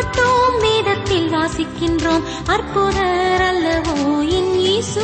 கேள்விப்பட்டோம் 0.00 0.60
வேதத்தில் 0.60 1.32
வாசிக்கின்றோம். 1.32 2.22
அற்புதர் 2.46 3.40
அல்லவோ 3.40 4.28
என் 4.28 4.58
இயேசு. 4.58 5.02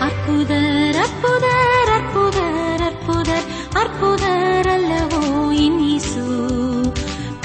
அற்புதர் 0.00 0.96
அற்புதர் 0.96 1.90
அற்புதர் 1.98 2.80
அற்புதர். 2.80 3.46
அற்புதர் 3.74 4.66
அல்லவோ 4.66 5.56
என் 5.56 5.80
இயேசு. 5.80 6.20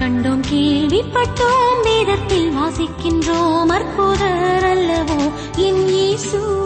கண்டோம் 0.01 0.43
கேள்விப்பட்டோம் 0.51 1.81
வேதத்தில் 1.83 2.53
வாசிக்கின்றோம். 2.57 3.65
அற்புதர் 3.67 4.65
அல்லவோ 4.65 5.31
என் 5.55 5.87
இயேசு. 5.87 6.65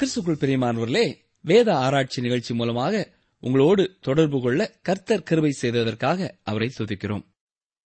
கிறிஸ்துக்குள் 0.00 0.38
பிரியமானவர்களே 0.40 1.14
வேத 1.40 1.76
ஆராய்ச்சி 1.76 2.22
நிகழ்ச்சி 2.22 2.54
மூலமாக 2.54 3.12
உங்களோடு 3.40 3.96
தொடர்பு 4.00 4.40
கொள்ள 4.40 4.78
கர்த்தர் 4.82 5.22
கருவை 5.22 5.50
செய்ததற்காக 5.50 6.38
அவரை 6.42 6.70
துதிக்கிறோம். 6.78 7.24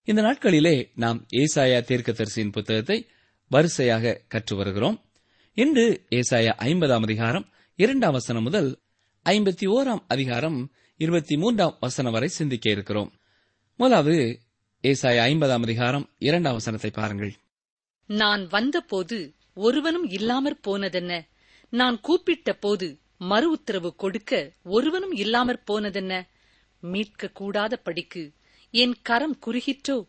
இந்த 0.05 0.23
நாட்களிலே 0.23 0.91
நாம் 0.95 1.27
ஏசாயா 1.33 1.81
தீர்க்கதரிசியின் 1.81 2.53
புத்தகத்தை 2.53 3.09
வரிசையாக 3.49 4.21
கற்று 4.29 4.57
வருகிறோம். 4.57 5.05
இன்று 5.55 6.07
ஏசாயா 6.11 6.53
ஐம்பதாம் 6.57 7.03
அதிகாரம் 7.03 7.49
இரண்டாம் 7.77 8.13
வசனம் 8.13 8.43
முதல் 8.43 8.79
ஐம்பத்தி 9.25 9.67
ஓராம் 9.67 10.05
அதிகாரம் 10.07 10.73
இருபத்தி 10.97 11.37
மூன்றாம் 11.37 11.77
வசனம் 11.81 12.13
வரை 12.13 12.29
சிந்திக்க 12.29 12.71
இருக்கிறோம். 12.71 13.13
முதலாவது 13.77 14.41
ஏசாயா 14.83 15.25
ஐம்பதாம் 15.31 15.63
அதிகாரம் 15.63 16.11
இரண்டாம் 16.19 16.53
வசனத்தை 16.53 16.91
பாருங்கள். 16.91 17.35
நான் 18.07 18.47
வந்தபோது 18.47 19.35
ஒருவனும் 19.55 20.09
இல்லாமற் 20.09 20.63
போனதென்ன? 20.69 21.33
நான் 21.75 22.01
கூப்பிட்ட 22.01 22.53
போது 22.53 23.01
மறு 23.19 23.51
உத்தரவு 23.51 23.95
கொடுக்க 23.95 24.53
ஒருவனும் 24.65 25.13
இல்லாமற் 25.13 25.71
போனதென்ன? 25.71 26.27
மீட்க 26.81 27.29
கூடாத 27.29 27.77
படிக்கு 27.77 28.33
என் 28.71 28.95
கரம் 29.03 29.39
குறுகிற்றோ? 29.47 30.07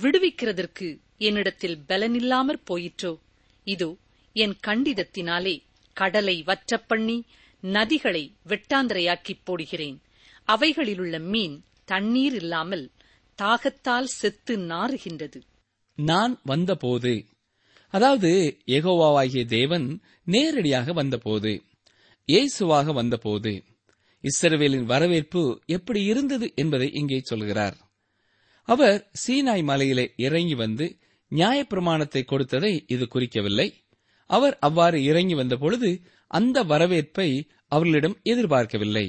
விடுவிக்கிறதற்கு 0.00 1.00
என்னிடத்தில் 1.16 1.78
பலனில்லாமற் 1.88 2.62
போயிற்றோ? 2.70 3.18
இதோ 3.64 3.96
என் 4.32 4.56
கண்டிதத்தினாலே 4.66 5.62
கடலை 5.92 6.42
வற்றப் 6.46 6.86
பண்ணி 6.86 7.24
நதிகளை 7.62 8.32
வெட்டாந்தரையாக்கிப் 8.46 9.44
போடுகிறேன். 9.46 9.98
அவைகளிலுள்ள 10.46 11.20
மீன் 11.20 11.64
தண்ணீர் 11.84 12.34
இல்லாமல் 12.34 12.90
தாகத்தால் 13.42 14.04
செத்து 14.04 14.56
நாறுகின்றது. 14.56 15.40
நான் 15.94 16.40
வந்தபோது 16.44 17.24
அதாவது 17.94 18.30
எகோவாவாகிய 18.68 19.42
தேவன் 19.46 19.86
நேரடியாக 20.26 20.92
வந்தபோது 20.92 21.52
இயேசுவாக 22.28 22.92
வந்தபோது 22.92 23.52
இஸ்ரவேலின் 24.24 24.84
வரவேற்பு 24.84 25.42
எப்படி 25.66 26.00
இருந்தது 26.04 26.46
என்பதை 26.54 26.88
இங்கே 26.92 27.18
சொல்கிறார். 27.20 27.76
அவர் 28.68 28.98
சீனாய் 29.22 29.62
மலையிலே 29.62 30.06
இறங்கி 30.16 30.54
வந்து 30.54 30.86
நியாயப்பிரமாணத்தை 31.32 32.22
கொடுத்ததை 32.24 32.72
இது 32.86 33.04
குறிக்கவில்லை. 33.04 33.68
அவர் 34.30 34.58
அவ்வாறு 34.58 34.98
இறங்கி 35.04 35.34
வந்த 35.34 35.56
பொழுது 35.56 35.90
அந்த 36.30 36.62
வரவேற்பை 36.62 37.28
அவர்களிடம் 37.68 38.16
எதிர்பார்க்கவில்லை. 38.22 39.06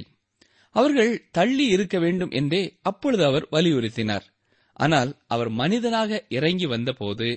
அவர்கள் 0.74 1.12
தள்ளி 1.30 1.66
இருக்க 1.66 1.96
வேண்டும் 1.98 2.30
என்றே 2.30 2.62
அப்பொழுது 2.82 3.24
அவர் 3.24 3.46
வலியுறுத்தினார். 3.52 4.26
ஆனால் 4.72 5.10
அவர் 5.26 5.50
மனிதனாக 5.50 6.20
இறங்கி 6.28 6.66
வந்தபோது 6.66 7.28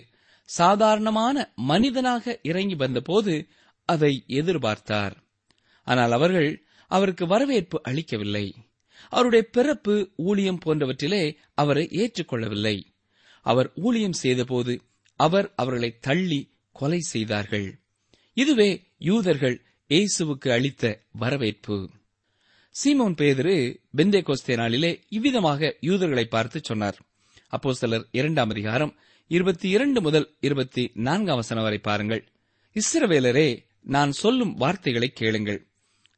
சாதாரணமான 0.49 1.53
மனிதனாக 1.55 2.39
இறங்கி 2.43 2.75
வந்தபோது 2.75 3.33
அதை 3.89 4.23
எதிர்பார்த்தார். 4.27 5.15
ஆனால் 5.87 6.11
அவர்கள் 6.11 6.65
அவருக்கு 6.87 7.27
வரவேற்பு 7.27 7.81
அளிக்கவில்லை. 7.83 8.45
அவருடைய 9.09 9.43
பிறப்பு 9.51 10.11
ஊழியம் 10.15 10.59
போன்றவற்றிலே 10.65 11.23
அவரை 11.53 11.85
ஏற்றுக்கொள்ளவில்லை. 11.91 12.77
அவர் 13.45 13.71
ஊழியம் 13.75 14.19
செய்தபோது 14.23 14.73
அவர் 15.19 15.53
அவர்களை 15.55 15.97
தள்ளி 15.99 16.51
கொலை 16.71 16.99
செய்தார்கள். 16.99 17.67
இதுவே 18.33 18.69
யூதர்கள் 18.99 19.57
இயேசுவுக்கு 19.89 20.49
அளித்த 20.49 20.83
வரவேற்பு. 21.11 21.89
சீமோன் 22.75 23.15
பேதரு 23.17 23.55
பெந்தே 23.97 24.21
கோஸ்தே 24.21 24.55
நாளிலே 24.55 24.91
இவ்விதமாக 25.09 25.77
யூதர்களை 25.79 26.25
பார்த்து 26.25 26.59
சொன்னார். 26.63 26.97
அப்போ 27.47 27.73
சிலர் 27.73 28.05
இரண்டாம் 28.11 28.49
அதிகாரம் 28.49 28.93
இருபத்தி 29.27 29.69
இரண்டு 29.69 30.01
முதல் 30.01 30.35
இருபத்தி 30.39 30.91
நான்காம் 30.93 31.35
வசனம் 31.35 31.63
வரை 31.63 31.77
பாருங்கள். 31.77 32.23
இஸ்ரவேலரே 32.75 33.63
நான் 33.81 34.11
சொல்லும் 34.11 34.53
வார்த்தைகளை 34.53 35.09
கேளுங்கள். 35.09 35.67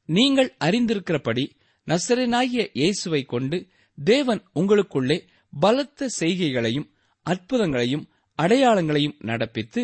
நீங்கள் 0.06 0.56
அறிந்திருக்கிறபடி 0.60 1.50
நசரனாகிய 1.88 2.70
இயேசுவை 2.74 3.24
கொண்டு 3.24 3.68
தேவன் 4.04 4.42
உங்களுக்குள்ளே 4.56 5.18
பலத்த 5.50 6.10
செய்கைகளையும் 6.20 6.90
அற்புதங்களையும் 7.26 8.06
அடையாளங்களையும் 8.38 9.18
நடப்பித்து 9.22 9.82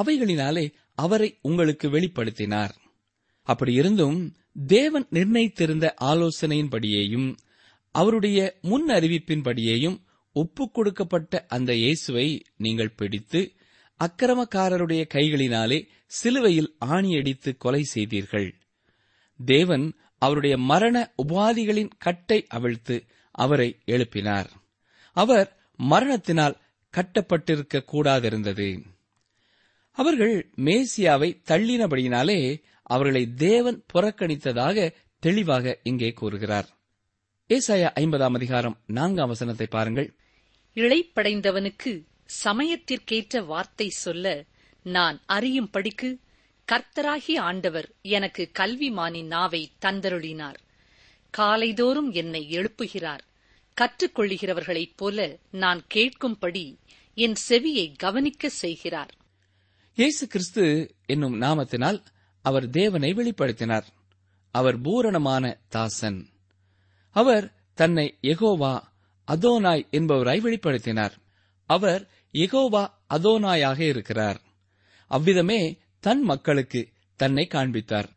அவைகளினாலே 0.00 0.72
அவரை 0.94 1.38
உங்களுக்கு 1.42 1.88
வெளிப்படுத்தினார். 1.88 2.74
அப்படி 3.42 3.72
இருந்தும் 3.72 4.36
தேவன் 4.66 5.06
நிர்ணயித்திருந்த 5.10 5.94
ஆலோசனையின்படியேயும் 6.00 7.36
அவருடைய 7.94 8.58
முன் 8.62 8.86
அறிவிப்பின்படியேயும் 8.86 9.98
ஒப்புக் 10.42 10.74
கொடுக்கப்பட்ட 10.74 11.44
அந்த 11.48 11.70
இயேசுவை 11.74 12.28
நீங்கள் 12.56 12.96
பிடித்து 13.00 13.40
அக்கிரமக்காரருடைய 14.00 15.02
கைகளினாலே 15.14 15.78
சிலுவையில் 16.18 16.70
ஆணியடித்து 16.84 17.50
கொலை 17.56 17.82
செய்தீர்கள். 17.94 18.48
தேவன் 19.40 19.86
அவருடைய 20.18 20.54
மரண 20.70 20.96
உபாதிகளின் 21.22 21.92
கட்டை 21.98 22.38
அவிழ்த்து 22.48 22.96
அவரை 23.34 23.68
எழுப்பினார். 23.86 24.48
அவர் 25.16 25.48
மரணத்தினால் 25.90 26.56
கட்டப்பட்டிருக்க 26.94 27.84
கூடாதிருந்தது. 27.92 28.68
அவர்கள் 29.98 30.34
மேசியாவை 30.66 31.30
தள்ளினபடியினாலே 31.50 32.40
அவர்களை 32.90 33.22
தேவன் 33.44 33.78
புறக்கணித்ததாக 33.92 34.86
தெளிவாக 35.22 35.74
இங்கே 35.82 36.10
கூறுகிறார். 36.12 36.68
ஏசாயா 37.48 37.88
ஐம்பதாம் 38.00 38.36
அதிகாரம் 38.38 38.76
நான்காம் 38.86 39.28
வசனத்தை 39.28 39.66
பாருங்கள். 39.66 40.08
இழைப்படைந்தவனுக்கு 40.74 42.04
சமயத்திற்கேற்ற 42.24 43.42
வார்த்தை 43.42 43.88
சொல்ல 43.88 44.44
நான் 44.82 45.20
அறியும்படிக்கு 45.28 46.18
கர்த்தராகி 46.72 47.38
ஆண்டவர் 47.38 47.94
எனக்கு 48.02 48.50
கல்விமானின் 48.58 49.26
நாவை 49.26 49.72
தந்தருளினார். 49.80 50.54
காலைதோறும் 51.38 52.10
என்னை 52.10 52.50
எழுப்புகிறார். 52.50 53.18
கற்றுக்கொள்ளுகிறவர்களைப் 53.80 54.92
போல 54.96 55.38
நான் 55.50 55.82
கேட்கும்படி 55.94 56.76
என் 57.14 57.34
செவியை 57.48 57.96
கவனிக்க 57.96 58.48
செய்கிறார். 58.48 59.14
இயேசு 59.94 60.26
கிறிஸ்து 60.26 60.94
என்னும் 61.06 61.40
நாமத்தினால் 61.40 62.04
அவர் 62.42 62.70
தேவனை 62.70 63.12
வெளிப்படுத்தினார். 63.12 63.84
அவர் 64.50 64.80
பூரணமான 64.80 65.58
தாசன். 65.68 66.28
அவர் 67.10 67.52
தன்னை 67.74 68.18
எகோவா 68.22 68.88
அதோனாய் 69.32 69.88
என்பவராய் 69.90 70.44
வெளிப்படுத்தினார். 70.46 71.12
அவர் 71.66 72.08
எகோவா 72.32 72.86
அதோனாயாக 73.06 73.80
இருக்கிறார். 73.80 74.40
அவ்விதமே 75.06 75.78
தன் 75.98 76.22
மக்களுக்கு 76.22 76.88
தன்னை 77.16 77.46
காண்பித்தார். 77.46 78.08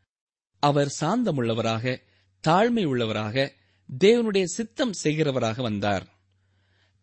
அவர் 0.59 0.95
சாந்தமுள்ளவராக 1.01 2.01
தாழ்மை 2.47 2.85
உள்ளவராக 2.85 3.51
தேவனுடைய 3.99 4.43
சித்தம் 4.43 4.93
செய்கிறவராக 5.03 5.61
வந்தார். 5.61 6.07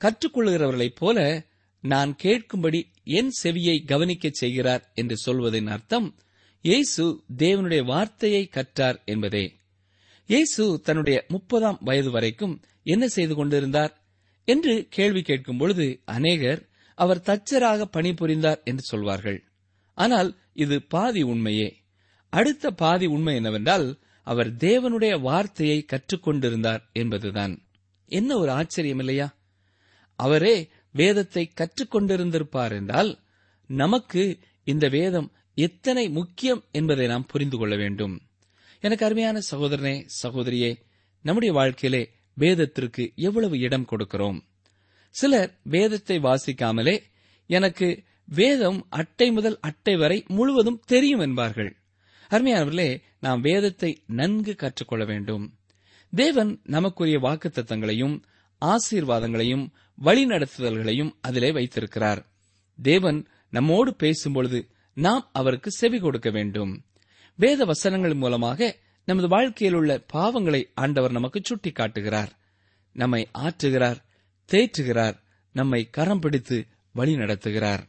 கற்றுக்கொள்கிறவர்களைப் 0.01 0.97
போல 0.97 1.47
நான் 1.81 2.17
கேட்கும்படி 2.23 2.83
என் 3.05 3.31
செவியை 3.43 3.85
கவனிக்கச் 3.85 4.35
செய்கிறார் 4.35 4.91
என்று 4.95 5.17
சொல்வதின் 5.17 5.67
அர்த்தம் 5.67 6.19
இயேசு 6.61 7.25
தேவனுடைய 7.39 7.85
வார்த்தையை 7.85 8.47
கற்றார் 8.47 9.03
என்பதே. 9.05 9.57
இயேசு 10.27 10.81
தன்னுடைய 10.81 11.25
முப்பதாம் 11.29 11.79
வயது 11.81 12.11
வரைக்கும் 12.11 12.63
என்ன 12.83 13.09
செய்து 13.09 13.35
கொண்டிருந்தார்? 13.35 14.00
என்று 14.53 14.75
கேள்வி 14.91 15.23
கேட்கும் 15.23 15.59
பொழுது 15.59 15.87
அநேகர் 16.09 16.61
அவர் 16.99 17.25
தச்சராக 17.27 17.87
பணிபுரிந்தார் 17.93 18.61
என்று 18.65 18.83
சொல்வார்கள். 18.83 19.39
ஆனால் 19.99 20.31
இது 20.55 20.77
பாதி 20.87 21.23
உண்மையே. 21.23 21.69
அடுத்த 22.33 22.71
பாதி 22.83 23.07
உண்மை 23.07 23.35
என்னவென்றால் 23.35 23.87
அவர் 24.27 24.51
தேவனுடைய 24.57 25.15
வார்த்தையை 25.21 25.79
கற்றுக்கொண்டிருந்தார் 25.85 26.83
என்பதுதான். 26.93 27.55
என்ன 28.11 28.31
ஒரு 28.37 28.51
ஆச்சரியம் 28.51 28.99
இல்லையா? 28.99 29.29
அவரே 30.19 30.57
வேதத்தை 30.95 31.45
கற்றுக்கொண்டிருந்திருப்பார் 31.55 32.75
என்றால் 32.79 33.11
நமக்கு 33.71 34.23
இந்த 34.67 34.87
வேதம் 34.89 35.29
எத்தனை 35.59 36.05
முக்கியம் 36.09 36.63
என்பதை 36.73 37.07
நாம் 37.07 37.27
புரிந்து 37.27 37.57
கொள்ள 37.59 37.75
வேண்டும். 37.77 38.15
எனக்கு 38.83 39.05
அருமையான 39.05 39.39
சகோதரனே 39.51 39.97
சகோதரியே 40.23 40.71
நம்முடைய 41.25 41.53
வாழ்க்கையிலே 41.55 42.03
வேதத்திற்கு 42.41 43.13
எவ்வளவு 43.15 43.57
இடம் 43.59 43.87
கொடுக்கிறோம்? 43.91 44.39
சிலர் 45.15 45.51
வேதத்தை 45.63 46.17
வாசிக்காமலே 46.19 46.97
எனக்கு 47.51 47.89
வேதம் 48.25 48.81
அட்டை 48.91 49.29
முதல் 49.31 49.59
அட்டை 49.61 49.95
வரை 49.97 50.19
முழுவதும் 50.29 50.83
தெரியும் 50.87 51.21
என்பார்கள். 51.21 51.71
அருமையானவர்களே 52.31 52.91
நாம் 53.21 53.41
வேதத்தை 53.41 53.91
நன்கு 54.07 54.55
கற்றுக்கொள்ள 54.55 55.05
வேண்டும். 55.05 55.45
தேவன் 56.13 56.53
நமக்குரிய 56.65 57.19
வாக்குத்தத்தங்களையும் 57.19 58.17
ஆசீர்வாதங்களையும் 58.61 59.67
வழிநடத்துதல்களையும் 59.99 61.13
அதிலே 61.21 61.51
வைத்திருக்கிறார். 61.53 62.23
தேவன் 62.79 63.21
நம்மோடு 63.51 63.91
பேசும்பொழுது 63.99 64.61
நாம் 64.95 65.25
அவருக்கு 65.33 65.71
செவி 65.71 65.99
கொடுக்க 65.99 66.31
வேண்டும். 66.31 66.73
வேத 67.39 67.65
வசனங்கள் 67.65 68.15
மூலமாக 68.15 68.77
நமது 69.11 69.29
வாழ்க்கையில் 69.29 69.77
உள்ள 69.79 69.93
பாவங்களை 70.13 70.63
ஆண்டவர் 70.83 71.17
நமக்கு 71.19 71.41
சுட்டி 71.45 71.71
காட்டுகிறார் 71.73 72.33
நம்மை 72.97 73.23
ஆற்றுகிறார் 73.45 73.99
தேற்றுகிறார் 74.49 75.17
நம்மை 75.55 75.81
கரம் 75.97 76.21
பிடித்து 76.25 76.57
வழி 76.99 77.13
நடத்துகிறார். 77.15 77.83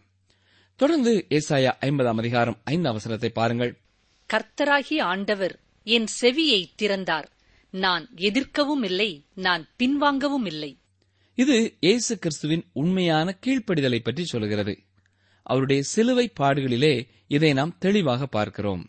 தொடர்ந்து 0.79 1.13
ஏசாயா 1.37 1.71
ஐம்பதாம் 1.87 2.19
அதிகாரம் 2.23 2.57
ஐந்தாம் 2.63 2.93
வசனத்தை 2.93 3.29
பாருங்கள். 3.39 3.71
கர்த்தராகி 4.29 4.97
ஆண்டவர் 5.11 5.55
என் 5.87 6.07
செவியை 6.21 6.61
திறந்தார். 6.75 7.27
நான் 7.73 8.05
எதிர்க்கவும் 8.29 8.83
இல்லை 8.83 9.11
நான் 9.45 9.63
பின்வாங்கவும் 9.79 10.47
இல்லை 10.51 10.71
இது 11.37 11.57
இயேசு 11.79 12.13
கிறிஸ்துவின் 12.19 12.65
உண்மையான 12.81 13.27
கீழ்ப்படிதலை 13.45 13.99
பற்றி 14.03 14.25
சொல்கிறது. 14.25 14.73
அவருடைய 15.45 15.81
சிலுவை 15.91 16.25
பாடுகளிலே 16.39 16.95
இதை 17.27 17.51
நாம் 17.59 17.77
தெளிவாக 17.85 18.25
பார்க்கிறோம். 18.37 18.83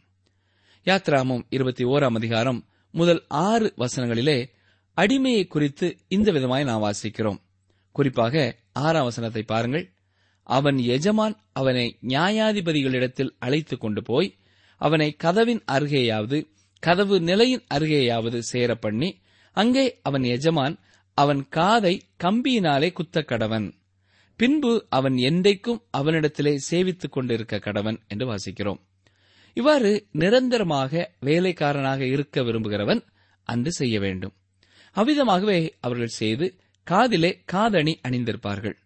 யாத்ராமம் 0.85 1.43
இருபத்தி 1.49 1.85
ஓராம் 1.85 2.15
அதிகாரம் 2.15 2.65
முதல் 2.91 3.25
ஆறு 3.29 3.75
வசனங்களிலே 3.77 4.47
அடிமையை 4.97 5.47
குறித்து 5.47 5.97
இந்த 6.09 6.33
விதமாய் 6.33 6.65
நாம் 6.65 6.83
வாசிக்கிறோம். 6.83 7.39
குறிப்பாக 7.93 8.57
ஆறாம் 8.73 9.05
வசனத்தை 9.05 9.43
பாருங்கள். 9.43 9.93
அவன் 10.43 10.79
எஜமான் 10.79 11.37
அவனை 11.53 11.99
நியாயாதிபதிகளிடத்தில் 12.03 13.31
அழைத்துக் 13.39 13.81
கொண்டு 13.81 14.03
போய் 14.03 14.37
அவனை 14.77 15.13
கதவின் 15.13 15.63
அருகேயாவது 15.73 16.49
கதவு 16.79 17.21
நிலையின் 17.21 17.65
அருகேயாவது 17.75 18.39
சேர 18.39 18.75
பண்ணி 18.75 19.19
அங்கே 19.53 19.99
அவன் 20.03 20.23
எஜமான் 20.23 20.79
அவன் 21.15 21.49
காதை 21.49 22.03
கம்பியினாலே 22.25 22.93
குத்த 22.93 23.25
கடவன். 23.29 23.73
பின்பு 24.37 24.87
அவன் 24.89 25.15
என்றைக்கும் 25.15 25.83
அவனிடத்திலே 25.99 26.59
சேவித்துக் 26.71 27.13
கொண்டிருக்க 27.13 27.57
கடவன் 27.57 28.01
என்று 28.09 28.35
வாசிக்கிறோம். 28.35 28.81
இவ்வாறு 29.55 30.07
நிரந்தரமாக 30.13 31.11
வேலைக்காரனாக 31.21 32.01
இருக்க 32.07 32.43
விரும்புகிறவன் 32.43 33.03
அன்று 33.43 33.73
செய்ய 33.73 34.01
வேண்டும். 34.01 34.35
அவ்விதமாகவே 34.97 35.71
அவர்கள் 35.81 36.19
செய்து 36.21 36.47
காதிலே 36.87 37.43
காதணி 37.45 38.01
அணிந்திருப்பார்கள். 38.09 38.77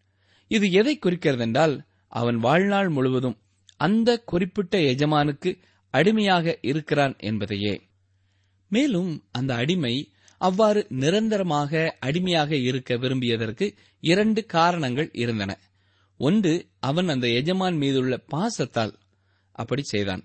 இது 0.48 0.70
எதை 0.70 0.98
குறிக்கிறதென்றால் 0.98 1.78
அவன் 2.08 2.36
வாழ்நாள் 2.36 2.88
முழுவதும் 2.88 3.38
அந்த 3.76 4.18
குறிப்பிட்ட 4.24 4.78
எஜமானுக்கு 4.78 5.58
அடிமையாக 5.90 6.58
இருக்கிறான் 6.62 7.14
என்பதையே. 7.18 7.74
மேலும் 8.68 9.24
அந்த 9.32 9.54
அடிமை 9.54 9.94
அவ்வாறு 10.38 10.86
நிரந்தரமாக 10.88 11.96
அடிமையாக 11.98 12.56
இருக்க 12.56 12.96
விரும்பியதற்கு 12.96 13.66
இரண்டு 14.00 14.46
காரணங்கள் 14.46 15.10
இருந்தன. 15.12 15.52
ஒன்று 16.20 16.52
அவன் 16.80 17.08
அந்த 17.08 17.28
எஜமான் 17.28 17.76
மீதுள்ள 17.76 18.24
பாசத்தால் 18.34 18.94
அப்படி 19.52 19.82
செய்தான். 19.82 20.22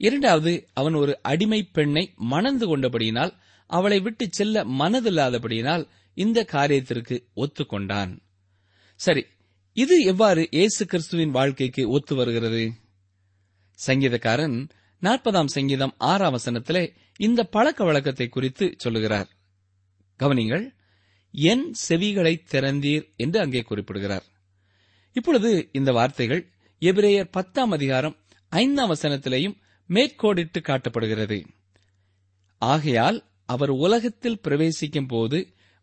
இரண்டாவது 0.00 0.52
அவன் 0.72 0.94
ஒரு 0.94 1.12
அடிமை 1.22 1.60
பெண்ணை 1.62 2.04
மணந்து 2.32 2.66
கொண்டபடியினால் 2.66 3.32
அவளை 3.70 3.98
விட்டு 4.00 4.26
செல்ல 4.30 4.64
மனதில்லாதபடியினால் 4.64 5.84
இந்த 6.16 6.38
காரியத்திற்கு 6.52 7.16
ஒத்துக்கொண்டான். 7.36 8.12
சரி 9.00 9.22
இது 9.76 9.96
எவ்வாறு 10.02 10.42
இயேசு 10.50 10.82
கிறிஸ்துவின் 10.86 11.30
வாழ்க்கைக்கு 11.30 11.82
ஒத்து 11.88 12.14
வருகிறது? 12.14 12.62
சங்கீதக்காரன் 13.78 14.56
நாற்பதாம் 15.02 15.52
சங்கீதம் 15.56 15.94
ஆறாம் 15.98 16.36
வசனத்திலே 16.36 16.84
இந்த 17.16 17.40
பழக்க 17.44 17.84
வழக்கத்தை 17.84 18.28
குறித்து 18.28 18.74
சொல்லுகிறார். 18.76 19.28
கவனிங்கள் 20.20 20.64
என் 21.34 21.66
செவிகளை 21.88 22.34
திறந்தீர் 22.52 23.06
என்று 23.16 23.38
அங்கே 23.40 23.62
குறிப்பிடுகிறார். 23.62 24.26
இப்பொழுது 25.16 25.50
இந்த 25.72 25.90
வார்த்தைகள் 25.92 26.42
எபிரேயர் 26.82 27.30
பத்தாம் 27.30 27.70
அதிகாரம் 27.70 28.16
ஐந்தாம் 28.52 28.90
வசனத்திலேயும் 28.90 29.56
மேற்கோடிட்டு 29.90 30.60
காட்டப்படுகிறது. 30.68 31.38
ஆகையால் 32.62 33.18
அவர் 33.46 33.72
உலகத்தில் 33.84 34.40
பிரவேசிக்கும் 34.40 35.06
போது 35.06 35.38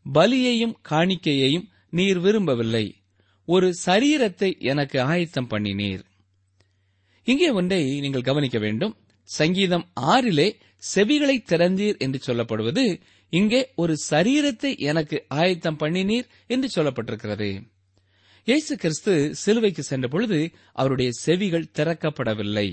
பலியையும் 0.05 0.75
காணிக்கையையும் 0.89 1.69
நீர் 1.89 2.19
விரும்பவில்லை. 2.19 2.85
ஒரு 3.47 3.67
சரீரத்தை 3.85 4.49
எனக்கு 4.71 4.97
ஆயத்தம் 5.01 5.49
பண்ணினீர். 5.49 6.03
இங்கே 7.27 7.49
ஒன்றை 7.49 7.99
நீங்கள் 7.99 8.27
கவனிக்க 8.29 8.57
வேண்டும். 8.59 8.93
சங்கீதம் 9.29 9.85
ஆறிலே 10.13 10.47
செவிகளை 10.93 11.37
திறந்தீர் 11.51 11.97
என்று 11.97 12.19
சொல்லப்படுவது 12.27 12.85
இங்கே 13.33 13.61
ஒரு 13.75 13.93
சரீரத்தை 14.09 14.71
எனக்கு 14.89 15.17
ஆயத்தம் 15.27 15.79
பண்ணினீர் 15.79 16.27
என்று 16.47 16.67
சொல்லப்பட்டிருக்கிறது. 16.75 17.49
இயேசு 18.47 18.73
கிறிஸ்து 18.77 19.13
சிலுவைக்கு 19.35 19.83
சென்ற 19.83 20.07
பொழுது 20.07 20.39
அவருடைய 20.71 21.11
செவிகள் 21.11 21.71
திறக்கப்படவில்லை. 21.73 22.67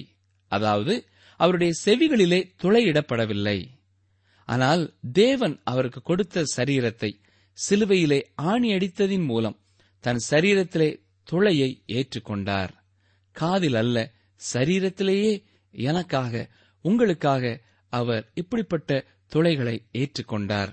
அதாவது 0.52 0.94
அவருடைய 1.36 1.72
செவிகளிலே 1.84 2.50
துளையிடப்படவில்லை. 2.62 3.68
ஆனால் 4.44 4.94
தேவன் 5.12 5.60
அவருக்கு 5.64 6.02
கொடுத்த 6.02 6.44
சரீரத்தை 6.56 7.20
சிலுவையிலே 7.68 8.22
ஆணி 8.34 8.72
அடித்ததின் 8.72 9.24
மூலம் 9.24 9.60
தன் 10.00 10.20
சரீரத்திலே 10.30 11.00
துளையை 11.30 11.82
ஏற்றுக்கொண்டார். 11.86 12.70
காதில் 13.32 13.74
அல்ல 13.74 14.12
சரீரத்திலேயே 14.54 15.42
எனக்காக 15.70 16.48
உங்களுக்காக 16.80 17.60
அவர் 17.88 18.30
இப்படிப்பட்ட 18.34 19.04
துளைகளை 19.32 19.76
ஏற்றுக்கொண்டார். 19.92 20.70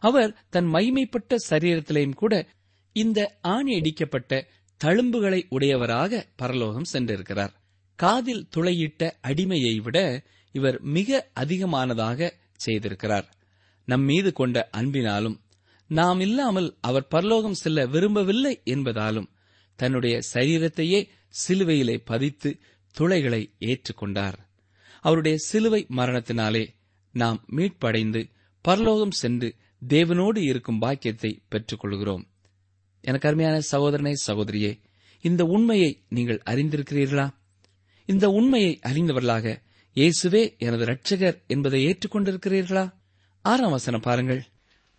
அவர் 0.00 0.46
தன் 0.50 0.66
மைமைப்பட்ட 0.66 1.36
சரீரத்திலேயும் 1.50 2.14
கூட 2.14 2.48
இந்த 2.92 3.38
ஆணி 3.42 3.78
அடிக்கப்பட்ட 3.78 4.46
தழும்புகளை 4.84 5.46
உடையவராக 5.48 6.26
பரலோகம் 6.36 6.90
சென்றிருக்கிறார். 6.92 7.54
காதில் 7.96 8.48
துளையிட்ட 8.56 9.10
அடிமையை 9.22 9.82
விட 9.82 10.22
இவர் 10.52 10.80
மிக 10.80 11.30
அதிகமானதாக 11.40 12.30
செய்திருக்கிறார். 12.66 13.26
நம் 13.84 14.02
மீது 14.02 14.32
கொண்ட 14.32 14.68
அன்பினாலும் 14.76 15.36
நாம் 15.86 16.20
இல்லாமல் 16.20 16.76
அவர் 16.80 17.06
பரலோகம் 17.06 17.54
செல்ல 17.54 17.86
விரும்பவில்லை 17.86 18.60
என்பதாலும் 18.64 19.26
தன்னுடைய 19.76 20.18
சரீரத்தையே 20.34 21.08
சிலுவையிலே 21.48 21.96
பதித்து 22.04 22.58
துளைகளை 22.98 23.42
ஏற்றுக்கொண்டார் 23.60 24.38
அவருடைய 25.00 25.36
சிலுவை 25.36 25.86
மரணத்தினாலே 25.90 26.68
நாம் 27.12 27.44
மீட்படைந்து 27.46 28.28
பரலோகம் 28.60 29.10
சென்று 29.10 29.54
தேவனோடு 29.88 30.38
இருக்கும் 30.38 30.78
பாக்கியத்தை 30.78 31.42
பெற்றுக் 31.48 31.80
கொள்கிறோம். 31.80 32.30
எனக்கு 33.00 33.28
அருமையான 33.28 33.60
சகோதரனே 33.72 34.12
சகோதரியே 34.26 34.78
இந்த 35.20 35.44
உண்மையை 35.44 36.04
நீங்கள் 36.08 36.42
அறிந்திருக்கிறீர்களா? 36.46 37.26
இந்த 38.06 38.30
உண்மையை 38.30 38.78
அறிந்தவர்களாக 38.82 39.62
இயேசுவே 39.94 40.58
எனது 40.58 40.84
இரட்சகர் 40.84 41.46
என்பதை 41.46 41.86
ஏற்றுக்கொண்டிருக்கிறீர்களா? 41.86 42.90
ஆறாம் 43.40 43.70
வசனம் 43.70 44.00
பாருங்கள். 44.00 44.42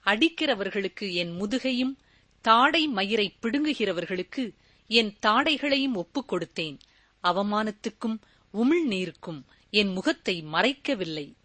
அடிக்கிறவர்களுக்கு 0.06 1.14
என் 1.14 1.42
முதுகையும் 1.42 1.96
தாடை 2.42 2.88
மயிரை 2.88 3.38
பிடுங்குகிறவர்களுக்கு 3.42 4.56
என் 4.88 5.14
தாடைகளையும் 5.26 5.94
ஒப்புக் 5.94 6.34
கொடுத்தேன். 6.34 6.80
அவமானத்துக்கும் 7.24 8.22
உமிழ்நீருக்கும் 8.54 9.44
என் 9.70 9.88
முகத்தை 9.88 10.44
மறைக்கவில்லை. 10.44 11.36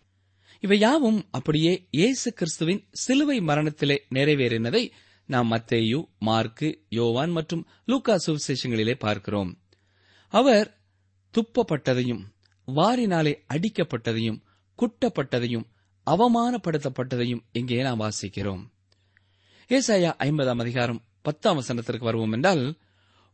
இவை 0.60 0.78
யாவும் 0.78 1.28
அப்படியே 1.30 1.86
இயேசு 1.90 2.32
கிறிஸ்துவின் 2.32 2.84
சிலுவை 2.90 3.40
மரணத்திலே 3.40 4.06
நிறைவேறினதை 4.14 4.90
நாம் 5.26 5.52
மத்தேயு 5.52 6.04
மார்க்கு 6.18 6.84
யோவான் 6.88 7.30
மற்றும் 7.30 7.66
லூக்கா 7.84 8.16
சுவிசேஷங்களிலே 8.26 8.94
பார்க்கிறோம். 8.98 9.58
அவர் 10.28 10.79
துப்பப்பட்டதையும் 11.34 12.22
வாரினாலே 12.76 13.34
அடிக்கப்பட்டதையும் 13.48 14.42
குட்டப்பட்டதையும் 14.78 15.64
அவமானப்படுத்தப்பட்டதையும் 16.06 17.40
இங்கே 17.52 17.82
நாம் 17.82 18.00
வாசிக்கிறோம். 18.00 18.62
ஏசாயா 19.68 20.10
ஐம்பதாம் 20.18 20.60
அதிகாரம் 20.60 21.02
பத்தாம் 21.22 21.60
வசனத்திற்கு 21.60 21.98
வருவோம் 21.98 22.32
என்றால் 22.32 22.78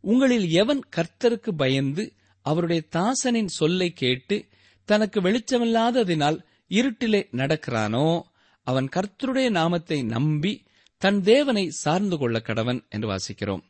உங்களில் 0.00 0.50
எவன் 0.50 0.82
கர்த்தருக்கு 0.96 1.50
பயந்து 1.56 2.12
அவருடைய 2.40 2.82
தாசனின் 2.88 3.46
சொல்லை 3.46 3.92
கேட்டு 3.92 4.46
தனக்கு 4.84 5.20
வெளிச்சமில்லாததினால் 5.20 6.38
இருட்டிலே 6.68 7.22
நடக்கிறானோ 7.32 8.22
அவன் 8.62 8.88
கர்த்தருடைய 8.96 9.50
நாமத்தை 9.50 10.02
நம்பி 10.02 10.64
தன் 10.98 11.22
தேவனை 11.22 11.70
சார்ந்து 11.70 12.18
கொள்ள 12.18 12.38
கடவன் 12.38 12.88
என்று 12.88 13.08
வாசிக்கிறோம். 13.08 13.62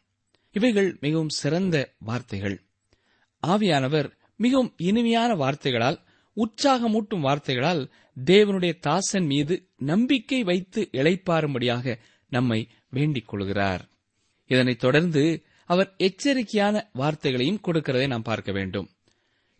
இவைகள் 0.50 0.98
மிகவும் 1.00 1.28
சிறந்த 1.28 1.94
வார்த்தைகள். 1.98 2.60
ஆவியானவர் 3.42 4.15
மிகவும் 4.36 4.74
இனிமையான 4.76 5.34
வார்த்தைகளால் 5.34 6.00
உற்சாகமூட்டும் 6.36 7.20
வார்த்தைகளால் 7.20 7.90
தேவனுடைய 8.24 8.78
தாசன் 8.78 9.26
மீது 9.26 9.68
நம்பிக்கை 9.76 10.42
வைத்து 10.42 10.88
இழைப்பாரும்படியாக 10.92 11.98
நம்மை 12.28 12.68
வேண்டிக் 12.90 13.28
கொள்கிறார். 13.28 13.88
இதனைத் 14.46 14.78
தொடர்ந்து 14.78 15.42
அவர் 15.64 15.94
எச்சரிக்கையான 15.98 16.82
வார்த்தைகளையும் 16.94 17.62
கொடுக்கிறதை 17.64 18.06
நாம் 18.06 18.22
பார்க்க 18.22 18.52
வேண்டும். 18.52 18.88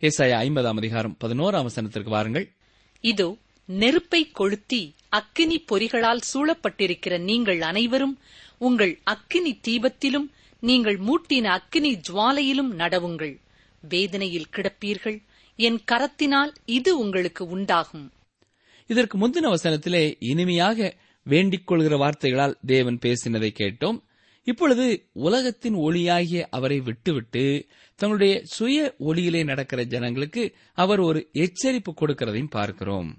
ஏசாயா 0.01 0.37
ஐம்பதாம் 0.45 0.77
அதிகாரம் 0.77 1.17
பதினோராம் 1.23 1.67
வசனத்திற்கு 1.67 2.09
வாருங்கள். 2.09 2.53
இதோ 3.01 3.37
நெருப்பை 3.65 4.31
கொளுத்தி 4.31 4.95
அக்கினி 5.09 5.65
பொறிகளால் 5.71 6.21
சூழப்பட்டிருக்கிற 6.33 7.19
நீங்கள் 7.19 7.61
அனைவரும் 7.61 8.19
உங்கள் 8.57 8.99
அக்கினி 9.03 9.59
தீபத்திலும் 9.67 10.27
நீங்கள் 10.59 10.99
மூட்டின 10.99 11.43
அக்கினி 11.43 11.99
ஜுவாலையிலும் 12.09 12.71
நடவுங்கள். 12.77 13.35
வேதனையில் 13.81 14.47
கிடப்பீர்கள். 14.51 15.23
என் 15.55 15.79
கரத்தினால் 15.91 16.55
இது 16.65 16.97
உங்களுக்கு 16.97 17.47
உண்டாகும். 17.47 18.11
இதற்கு 18.87 19.17
முந்தின 19.17 19.53
வசனத்திலே 19.53 20.15
இனிமையாக 20.19 20.95
வேண்டிக் 21.23 21.67
கொள்கிற 21.67 21.97
வார்த்தைகளால் 21.97 22.57
தேவன் 22.65 22.99
பேசினதை 23.01 23.49
கேட்டோம். 23.59 24.05
இப்பொழுது 24.43 25.05
உலகத்தின் 25.11 25.75
ஒளியாகிய 25.75 26.45
அவரை 26.49 26.79
விட்டுவிட்டு 26.79 27.65
தங்களுடைய 27.95 28.41
சுய 28.43 28.95
ஒளியிலே 28.99 29.43
நடக்கிற 29.43 29.83
ஜனங்களுக்கு 29.83 30.55
அவர் 30.73 30.99
ஒரு 30.99 31.29
எச்சரிப்பு 31.33 31.93
கொடுக்கிறதையும் 32.01 32.49
பார்க்கிறோம். 32.49 33.17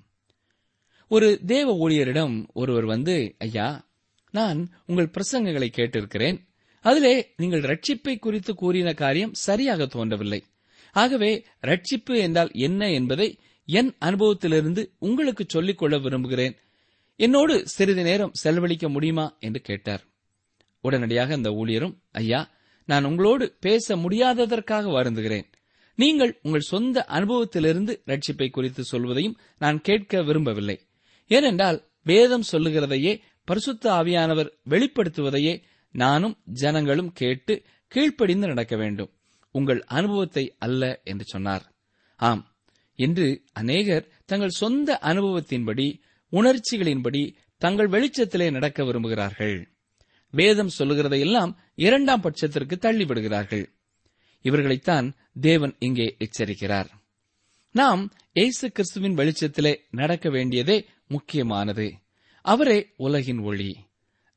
ஒரு 1.09 1.41
தேவ 1.47 1.89
ஊழியரிடம் 1.89 2.47
ஒருவர் 2.53 2.85
வந்து 2.85 3.35
ஐயா 3.39 3.87
நான் 4.31 4.69
உங்கள் 4.87 5.11
பிரசங்கங்களை 5.11 5.69
கேட்டிருக்கிறேன். 5.77 6.47
அதிலே 6.81 7.33
நீங்கள் 7.37 7.61
ரட்சிப்பை 7.61 8.19
குறித்து 8.19 8.55
கூறின 8.55 8.95
காரியம் 8.95 9.35
சரியாக 9.35 9.87
தோன்றவில்லை. 9.87 10.45
ஆகவே 10.93 11.45
ரட்சிப்பு 11.63 12.17
என்றால் 12.17 12.51
என்ன 12.53 12.91
என்பதை 12.91 13.39
என் 13.67 13.95
அனுபவத்திலிருந்து 14.01 14.95
உங்களுக்கு 14.99 15.45
சொல்லிக் 15.49 15.79
கொள்ள 15.79 15.99
விரும்புகிறேன். 15.99 16.57
என்னோடு 17.17 17.69
சிறிது 17.69 18.03
நேரம் 18.03 18.31
செலவழிக்க 18.33 18.89
முடியுமா? 18.89 19.37
என்று 19.41 19.61
கேட்டார். 19.61 20.05
உடனடியாக 20.81 21.35
அந்த 21.35 21.51
ஊழியரும் 21.51 21.99
ஐயா 22.13 22.51
நான் 22.87 23.05
உங்களோடு 23.05 23.57
பேச 23.61 23.97
முடியாததற்காக 23.97 24.91
வருந்துகிறேன். 24.91 25.45
நீங்கள் 25.95 26.39
உங்கள் 26.43 26.61
சொந்த 26.61 27.05
அனுபவத்திலிருந்து 27.09 28.03
ரட்சிப்பை 28.07 28.51
குறித்து 28.51 28.85
சொல்வதையும் 28.85 29.39
நான் 29.59 29.81
கேட்க 29.81 30.23
விரும்பவில்லை. 30.23 30.81
ஏனென்றால் 31.27 31.87
வேதம் 32.05 32.45
சொல்லுகிறதையே 32.53 33.21
பரிசுத்த 33.45 33.93
ஆவியானவர் 33.93 34.51
வெளிப்படுத்துவதையே 34.71 35.63
நானும் 35.91 36.39
ஜனங்களும் 36.45 37.13
கேட்டு 37.13 37.63
கீழ்ப்படிந்து 37.89 38.47
நடக்க 38.47 38.77
வேண்டும். 38.77 39.13
உங்கள் 39.51 39.83
அனுபவத்தை 39.83 40.57
அல்ல 40.59 41.01
என்று 41.05 41.25
சொன்னார். 41.25 41.73
ஆம் 42.17 42.57
இன்று 42.95 43.43
அநேகர் 43.53 44.09
தங்கள் 44.27 44.49
சொந்த 44.49 44.99
அனுபவத்தின்படி 45.03 46.01
உணர்ச்சிகளின்படி 46.33 47.35
தங்கள் 47.57 47.89
வெளிச்சத்திலே 47.89 48.51
நடக்க 48.51 48.83
விரும்புகிறார்கள். 48.83 49.65
வேதம் 50.31 50.71
சொல்லுகிறதையெல்லாம் 50.79 51.55
இரண்டாம் 51.75 52.23
பட்சத்திற்கு 52.23 52.75
தள்ளிவிடுகிறார்கள். 52.81 53.67
இவர்களைத்தான் 54.41 55.17
தேவன் 55.41 55.77
இங்கே 55.79 56.17
எச்சரிக்கிறார். 56.19 56.87
நாம் 57.71 58.13
இயேசு 58.33 58.71
கிறிஸ்துவின் 58.71 59.15
வெளிச்சத்திலே 59.15 59.77
நடக்க 59.91 60.31
வேண்டியதே 60.31 60.87
முக்கியமானது. 61.09 61.95
அவரே 62.43 62.93
உலகின் 62.97 63.39
ஒளி. 63.39 63.87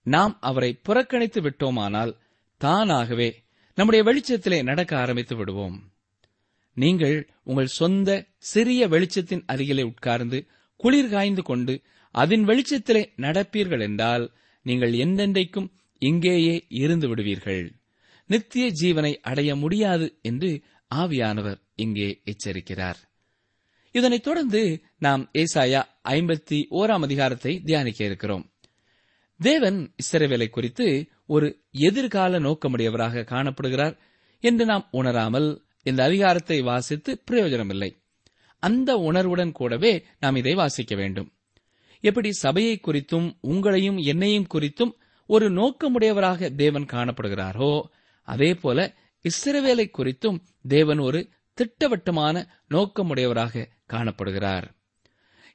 நாம் 0.03 0.37
அவரை 0.39 0.73
புறக்கணித்து 0.73 1.41
விட்டோமானால் 1.41 2.17
தானாகவே 2.57 3.43
நம்முடைய 3.75 4.11
வெளிச்சத்திலே 4.11 4.63
நடக்க 4.63 4.97
ஆரம்பித்து 4.97 5.35
விடுவோம். 5.35 5.91
நீங்கள் 6.73 7.29
உங்கள் 7.43 7.65
சொந்த 7.65 8.27
சிறிய 8.37 8.87
வெளிச்சத்தின் 8.87 9.43
அருகிலே 9.45 9.81
உட்கார்ந்து 9.81 10.45
குளிர் 10.75 11.09
காய்ந்து 11.09 11.41
கொண்டு 11.41 11.81
அதன் 12.11 12.45
வெளிச்சத்திலே 12.47 13.05
நடப்பீர்கள் 13.15 13.81
என்றால் 13.81 14.31
நீங்கள் 14.61 14.91
என்றென்றைக்கும் 14.91 15.71
இங்கேயே 15.97 16.65
இருந்து 16.69 17.07
விடுவீர்கள். 17.07 17.71
நித்திய 18.25 18.71
ஜீவனை 18.81 19.15
அடைய 19.21 19.55
முடியாது 19.55 20.17
என்று 20.21 20.61
ஆவியானவர் 20.95 21.61
இங்கே 21.75 22.21
எச்சரிக்கிறார். 22.25 22.95
இதனைத் 23.91 24.23
தொடர்ந்து 24.23 24.83
நாம் 24.97 25.29
ஏசாயா 25.33 25.83
ஐம்பத்தி 26.03 26.65
ஓராம் 26.71 27.01
அதிகாரத்தை 27.01 27.61
தியானிக்க 27.61 28.05
இருக்கிறோம். 28.05 28.50
தேவன் 29.41 29.93
இஸ்ரவேலை 30.01 30.49
குறித்து 30.49 30.87
ஒரு 31.25 31.47
எதிர்கால 31.71 32.39
நோக்கமுடையவராக 32.39 33.23
காணப்படுகிறார் 33.23 33.95
என்று 34.39 34.65
நாம் 34.65 34.87
உணராமல் 34.91 35.49
இந்த 35.83 36.03
அதிகாரத்தை 36.03 36.61
வாசித்து 36.61 37.11
பிரயோஜனமில்லை. 37.25 37.89
அந்த 38.63 38.97
உணர்வுடன் 38.97 39.51
கூடவே 39.51 40.05
நாம் 40.19 40.35
இதை 40.35 40.53
வாசிக்க 40.53 40.95
வேண்டும். 40.95 41.29
எப்படி 42.03 42.31
சபையை 42.31 42.79
குறித்தும் 42.79 43.27
உங்களையும் 43.41 43.97
என்னையும் 43.97 44.47
குறித்தும் 44.53 44.93
ஒரு 45.29 45.47
நோக்கமுடையவராக 45.49 46.55
தேவன் 46.55 46.85
காணப்படுகிறாரோ 46.85 47.73
அதே 48.27 48.53
போல 48.53 48.79
இஸ்ரவேலை 49.25 49.87
குறித்தும் 49.97 50.37
தேவன் 50.67 50.99
ஒரு 50.99 51.19
திட்டவட்டமான 51.57 52.35
நோக்கமுடையவராக 52.69 53.65
காணப்படுகிறார். 53.93 54.67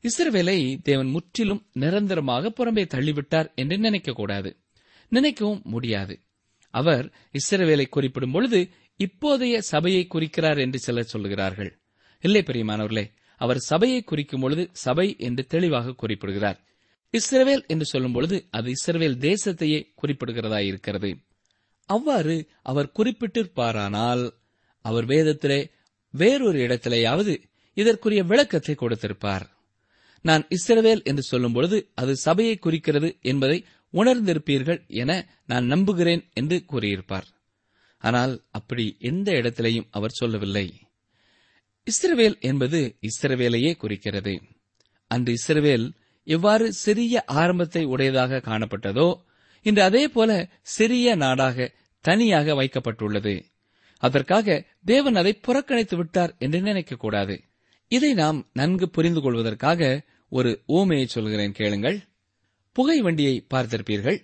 இஸ்ரவேலை 0.07 0.83
தேவன் 0.83 1.07
முற்றிலும் 1.07 1.67
நிரந்தரமாக 1.73 2.53
புறம்பே 2.57 2.87
தள்ளிவிட்டார் 2.87 3.55
என்று 3.55 3.77
நினைக்கக்கூடாது. 3.77 4.57
நினைக்கவும் 5.11 5.63
முடியாது. 5.63 6.21
அவர் 6.71 7.13
இஸ்ரவேலை 7.33 7.89
குறிப்பிடும் 7.89 8.33
பொழுது 8.33 8.69
இப்போதைய 8.99 9.59
சபையை 9.59 10.07
குறிக்கிறார் 10.07 10.59
என்று 10.59 10.79
சிலர் 10.79 11.13
சொல்லுகிறார்கள். 11.13 11.71
இல்லை 12.21 12.43
பெரியமானவர்களே 12.43 13.11
அவர் 13.37 13.59
சபையை 13.59 14.03
குறிக்கும் 14.03 14.41
பொழுது 14.41 14.69
சபை 14.73 15.17
என்று 15.19 15.47
தெளிவாக 15.47 15.95
குறிப்பிடுகிறார். 15.95 16.61
இஸ்ரவேல் 17.13 17.67
என்று 17.67 17.85
சொல்லும் 17.85 18.13
பொழுது 18.13 18.47
அது 18.51 18.73
இஸ்ரவேல் 18.73 19.19
தேசத்தையே 19.19 19.93
குறிப்பிடுகிறதா 20.03 20.59
இருக்கிறது. 20.59 21.19
அவ்வாறு 21.85 22.49
அவர் 22.63 22.93
குறிப்பிட்டிருப்பாரானால் 22.99 24.31
அவர் 24.81 25.07
வேதத்திலே 25.07 25.71
வேறொரு 26.11 26.59
இடத்திலேயாவது 26.67 27.43
இதற்குரிய 27.75 28.23
விளக்கத்தை 28.23 28.75
கொடுத்திருப்பார். 28.79 29.55
நான் 30.29 30.43
இஸ்ரவேல் 30.49 31.03
என்று 31.05 31.23
சொல்லும் 31.23 31.53
பொழுது 31.53 31.79
அது 31.95 32.13
சபையை 32.17 32.55
குறிக்கிறது 32.57 33.09
என்பதை 33.23 33.59
உணர்ந்திருப்பீர்கள் 33.95 34.81
என 35.01 35.11
நான் 35.47 35.67
நம்புகிறேன் 35.67 36.23
என்று 36.33 36.57
கூறியிருப்பார். 36.65 37.29
ஆனால் 38.03 38.35
அப்படி 38.51 38.87
எந்த 39.01 39.29
இடத்திலையும் 39.33 39.89
அவர் 39.91 40.19
சொல்லவில்லை. 40.21 40.67
இஸ்ரவேல் 41.87 42.37
என்பது 42.41 42.81
இஸ்ரவேலையே 43.09 43.73
குறிக்கிறது. 43.77 44.35
அன்று 45.11 45.33
இஸ்ரவேல் 45.33 45.87
எவ்வாறு 46.27 46.67
சிறிய 46.73 47.23
ஆரம்பத்தை 47.41 47.83
உடையதாக 47.85 48.41
காணப்பட்டதோ 48.49 49.09
இன்று 49.67 49.83
அதே 49.83 50.05
போல 50.09 50.31
சிறிய 50.77 51.15
நாடாக 51.15 51.69
தனியாக 52.05 52.55
வைக்கப்பட்டுள்ளது. 52.55 53.35
அதற்காக 54.03 54.57
தேவன் 54.85 55.15
அதை 55.15 55.33
புறக்கணித்து 55.47 55.97
விட்டார் 55.97 56.33
என்று 56.39 56.59
நினைக்கக்கூடாது. 56.61 57.37
இதை 57.93 58.11
நாம் 58.15 58.39
நன்கு 58.53 58.87
புரிந்து 58.89 59.21
கொள்வதற்காக 59.21 59.81
ஒரு 60.37 60.63
ஊமையை 60.69 61.05
சொல்கிறேன் 61.05 61.53
கேளுங்கள். 61.53 61.99
புகை 62.73 63.01
வண்டியை 63.01 63.47
பார்த்திருப்பீர்கள். 63.55 64.19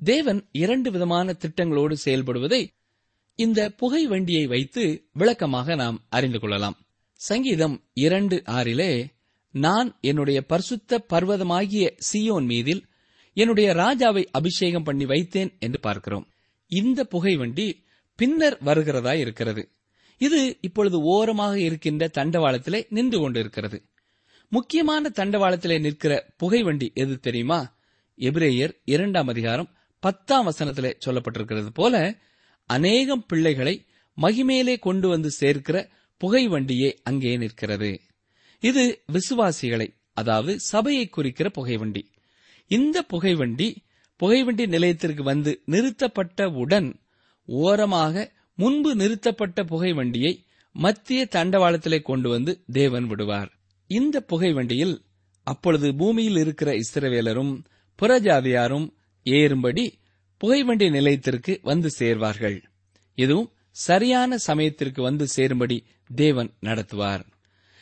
தேவன் 0.00 0.48
இரண்டு 0.52 0.90
விதமான 0.90 1.36
திட்டங்களோடு 1.38 1.94
செயல்படுவதை 2.04 2.68
இந்த 3.34 3.70
புகை 3.70 4.06
வண்டியை 4.06 4.46
வைத்து 4.46 5.08
விளக்கமாக 5.12 5.74
நாம் 5.74 6.06
அறிந்து 6.08 6.40
கொள்ளலாம். 6.40 6.76
சங்கீதம் 7.14 7.84
இரண்டு 7.94 8.42
ஆறிலே 8.46 9.06
நான் 9.50 9.98
என்னுடைய 10.00 10.42
பரிசுத்த 10.42 11.04
பர்வதமாகிய 11.12 11.96
சியோன் 12.12 12.46
மீதில் 12.46 12.82
என்னுடைய 13.32 13.74
ராஜாவை 13.74 14.24
அபிஷேகம் 14.30 14.82
பண்ணி 14.82 15.04
வைத்தேன் 15.04 15.58
என்று 15.58 15.80
பார்க்கிறோம். 15.80 16.26
இந்த 16.66 17.04
புகை 17.04 17.36
வண்டி 17.36 17.84
பின்னர் 18.16 18.58
வருகிறதா 18.62 19.12
இருக்கிறது. 19.14 19.62
இது 20.18 20.40
இப்பொழுது 20.60 20.98
ஓரமாக 21.00 21.60
இருக்கின்ற 21.60 22.10
தண்டவாளத்திலே 22.18 22.80
நின்று 22.88 23.18
கொண்டிருக்கிறது. 23.20 23.87
முக்கியமான 24.48 25.10
தண்டவாளத்திலே 25.14 25.80
நிற்கிற 25.80 26.32
புகைவண்டி 26.36 26.90
எது 26.94 27.18
தெரியுமா? 27.18 27.76
எபிரேயர் 28.18 28.72
இரண்டாம் 28.84 29.26
அதிகாரம் 29.26 29.76
பத்தாம் 30.00 30.46
வசனத்திலே 30.46 30.94
சொல்லப்பட்டிருக்கிறது 31.06 31.68
போல 31.74 32.18
அநேகம் 32.64 33.26
பிள்ளைகளை 33.26 33.86
மகிமேலே 34.18 34.78
கொண்டு 34.78 35.08
வந்து 35.08 35.30
சேர்க்கிற 35.30 35.90
புகைவண்டியே 36.20 36.92
அங்கே 37.02 37.36
நிற்கிறது. 37.36 38.00
இது 38.60 39.02
விசுவாசிகளை 39.12 39.88
அதாவது 40.12 40.60
சபையை 40.60 41.08
குறிக்கிற 41.08 41.48
புகைவண்டி 41.48 42.10
இந்த 42.66 43.02
புகைவண்டி 43.02 43.84
புகைவண்டி 44.16 44.66
நிலையத்திற்கு 44.66 45.22
வந்து 45.22 45.62
நிறுத்தப்பட்டவுடன் 45.66 46.94
ஓரமாக 47.44 48.32
முன்பு 48.54 48.94
நிறுத்தப்பட்ட 48.94 49.62
புகைவண்டியை 49.62 50.44
மத்திய 50.72 51.28
தண்டவாளத்திலே 51.30 52.02
கொண்டு 52.02 52.28
வந்து 52.28 52.64
தேவன் 52.72 53.06
விடுவார். 53.06 53.57
இந்த 53.88 54.20
புகை 54.20 54.52
வண்டியில் 54.52 55.02
அப்பொழுது 55.44 55.94
பூமியில் 55.94 56.36
இருக்கிற 56.36 56.72
இஸ்ரவேலரும் 56.72 57.64
புறஜாதியாரும் 58.02 58.92
ஏறும்படி 59.24 59.92
புகைவண்டி 60.38 60.90
நிலையத்திற்கு 60.90 61.58
வந்து 61.62 61.90
சேர்வார்கள். 61.98 62.62
இதுவும் 63.14 63.52
சரியான 63.70 64.38
சமயத்திற்கு 64.38 65.02
வந்து 65.02 65.26
சேரும்படி 65.26 65.84
தேவன் 66.14 66.50
நடத்துவார். 66.60 67.24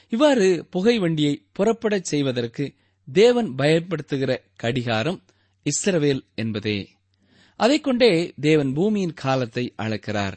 இவ்வாறு 0.08 0.66
புகை 0.70 0.98
வண்டியை 0.98 1.46
புறப்படச் 1.58 2.04
செய்வதற்கு 2.04 2.74
தேவன் 3.12 3.54
பயன்படுத்துகிற 3.54 4.44
கடிகாரம் 4.56 5.22
இஸ்ரவேல் 5.64 6.20
என்பதே. 6.34 6.88
அதைக் 7.56 7.82
கொண்டே 7.82 8.32
தேவன் 8.40 8.72
பூமியின் 8.72 9.14
காலத்தை 9.14 9.74
அளக்கிறார். 9.82 10.32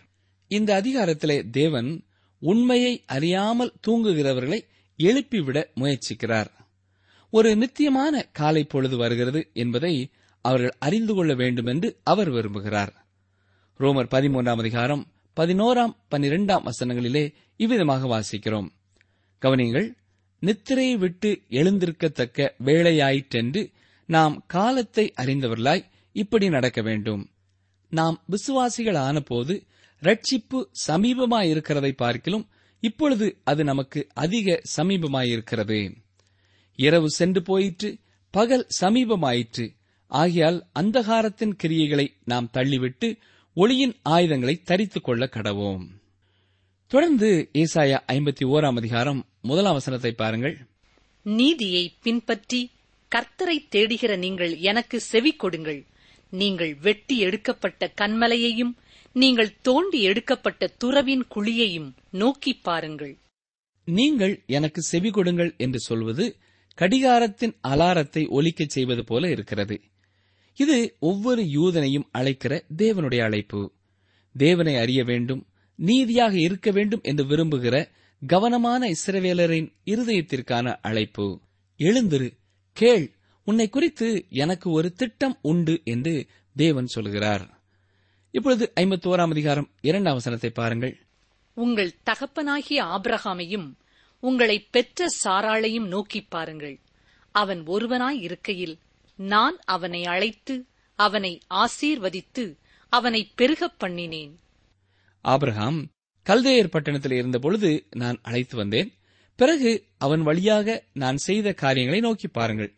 இந்த 0.48 0.82
அதிகாரத்திலே 0.82 1.50
தேவன் 1.50 2.04
உண்மையை 2.40 3.04
அறியாமல் 3.06 3.74
தூங்குகிறவர்களை 3.88 4.62
எழுப்பிவிட 5.04 5.66
முயற்சிக்கிறார். 5.76 6.50
ஒரு 7.30 7.56
நித்தியமான 7.56 8.24
காலை 8.24 8.64
பொழுது 8.64 8.98
வருகிறது 8.98 9.50
என்பதை 9.54 10.12
அவர்கள் 10.42 10.76
அறிந்து 10.80 11.14
கொள்ள 11.14 11.34
வேண்டும் 11.34 11.66
என்று 11.66 12.00
அவர் 12.04 12.32
விரும்புகிறார். 12.32 12.94
ரோமர் 13.80 14.12
பதிமூன்றாம் 14.12 14.58
அதிகாரம் 14.58 15.08
பதினோராம் 15.36 15.96
பன்னிரெண்டாம் 16.12 16.70
வசனங்களிலே 16.70 17.34
இவ்விதமாக 17.58 18.08
வாசிக்கிறோம். 18.08 18.70
கவனிங்கள் 19.42 19.88
நித்திரையை 20.42 20.98
விட்டு 20.98 21.42
எழுந்திருக்கத்தக்க 21.50 22.50
வேளையாயிற்றென்று 22.66 23.72
நாம் 24.06 24.44
காலத்தை 24.48 25.14
அறிந்தவர்களாய் 25.18 25.86
இப்படி 26.12 26.50
நடக்க 26.50 26.82
வேண்டும். 26.82 27.30
நாம் 27.90 28.24
விசுவாசிகள் 28.26 28.96
ஆனபோது 28.96 29.64
ரட்சிப்பு 30.02 30.60
சமீபமாயிருக்கிறதை 30.88 31.92
பார்க்கிலும் 31.92 32.48
இப்பொழுது 32.80 33.38
அது 33.44 33.64
நமக்கு 33.64 34.08
அதிக 34.14 34.62
சமீபமாயிருக்கிறது. 34.78 35.96
இரவு 36.76 37.10
சென்று 37.10 37.42
போயிற்று 37.42 37.98
பகல் 38.32 38.68
சமீபமாயிற்று. 38.82 39.76
ஆகையால் 40.08 40.68
அந்தகாரத்தின் 40.80 41.56
கிரியைகளை 41.64 42.08
நாம் 42.24 42.50
தள்ளிவிட்டு 42.54 43.18
ஒளியின் 43.54 43.96
ஆயுதங்களை 44.02 44.62
தரித்துக் 44.64 45.04
கொள்ள 45.04 45.30
கடவோம். 45.34 45.86
தொடர்ந்து 46.88 47.50
ஏசாயா 47.54 47.98
ஐம்பத்தி 48.08 48.44
ஓராம் 48.44 48.76
அதிகாரம் 48.76 49.26
முதலாம் 49.42 49.74
வசனத்தை 49.74 50.12
பாருங்கள். 50.12 50.68
நீதியை 51.24 51.94
பின்பற்றி 52.02 52.72
கர்த்தரை 53.16 53.58
தேடுகிற 53.72 54.18
நீங்கள் 54.18 54.58
எனக்கு 54.58 55.00
செவி 55.00 55.32
கொடுங்கள். 55.32 55.86
நீங்கள் 56.30 56.76
வெட்டி 56.76 57.18
எடுக்கப்பட்ட 57.18 57.92
கண்மலையையும் 58.02 58.74
நீங்கள் 59.14 59.62
தோண்டி 59.62 60.02
எடுக்கப்பட்ட 60.02 60.68
துறவின் 60.68 61.26
குழியையும் 61.28 61.96
நோக்கிப் 62.12 62.64
பாருங்கள். 62.64 63.18
நீங்கள் 63.86 64.44
எனக்கு 64.48 64.82
செவி 64.82 65.10
கொடுங்கள் 65.10 65.54
என்று 65.58 65.80
சொல்வது 65.80 66.36
கடிகாரத்தின் 66.78 67.56
அலாரத்தை 67.68 68.30
ஒலிக்கச் 68.30 68.70
செய்வது 68.70 69.04
போல 69.04 69.30
இருக்கிறது. 69.30 69.82
இது 70.56 70.96
ஒவ்வொரு 71.00 71.42
யூதனையும் 71.42 72.04
அழைக்கிற 72.12 72.66
தேவனுடைய 72.78 73.24
அழைப்பு. 73.24 73.72
தேவனை 74.38 74.76
அறிய 74.76 75.04
வேண்டும் 75.04 75.48
நீதியாக 75.76 76.40
இருக்க 76.40 76.72
வேண்டும் 76.72 77.00
என்று 77.04 77.24
விரும்புகிற 77.24 77.88
கவனமான 78.28 78.90
இஸ்ரவேலரின் 78.90 79.74
இருதயத்திற்கான 79.86 80.78
அழைப்பு. 80.82 81.42
எழுந்திரு 81.78 82.38
கேள் 82.74 83.12
உன்னை 83.46 83.70
குறித்து 83.70 84.26
எனக்கு 84.30 84.72
ஒரு 84.72 84.94
திட்டம் 84.94 85.38
உண்டு 85.42 85.82
என்று 85.84 86.28
தேவன் 86.56 86.86
சொல்கிறார். 86.86 87.59
இப்பொழுது 88.32 88.72
ஐம்பத்தோராம் 88.76 89.30
அதிகாரம் 89.30 89.70
இரண்டாம் 89.82 90.14
வசனத்தை 90.14 90.50
பாருங்கள். 90.50 91.06
உங்கள் 91.54 91.96
தகப்பனாகிய 92.04 92.84
ஆபிரகாமையும் 92.84 93.74
உங்களை 94.20 94.68
பெற்ற 94.72 95.08
சாராளையும் 95.24 95.88
நோக்கிப் 95.88 96.30
பாருங்கள். 96.30 96.80
அவன் 97.32 97.68
ஒருவனாய் 97.68 98.22
இருக்கையில் 98.22 98.80
நான் 99.16 99.58
அவனை 99.66 100.06
அழைத்து 100.06 100.66
அவனை 100.96 101.42
ஆசீர்வதித்து 101.50 102.58
அவனை 102.90 103.32
பெருகப் 103.36 103.84
பண்ணினேன். 103.84 104.36
ஆபிரகாம் 105.22 105.88
கல்தேயர் 106.26 106.68
பட்டணத்தில் 106.68 107.12
இருந்தபொழுது 107.12 107.88
நான் 107.90 108.20
அழைத்து 108.22 108.58
வந்தேன். 108.58 108.94
பிறகு 109.36 109.86
அவன் 109.98 110.22
வழியாக 110.22 110.84
நான் 110.94 111.18
செய்த 111.18 111.54
காரியங்களை 111.54 112.00
நோக்கி 112.00 112.28
பாருங்கள். 112.28 112.76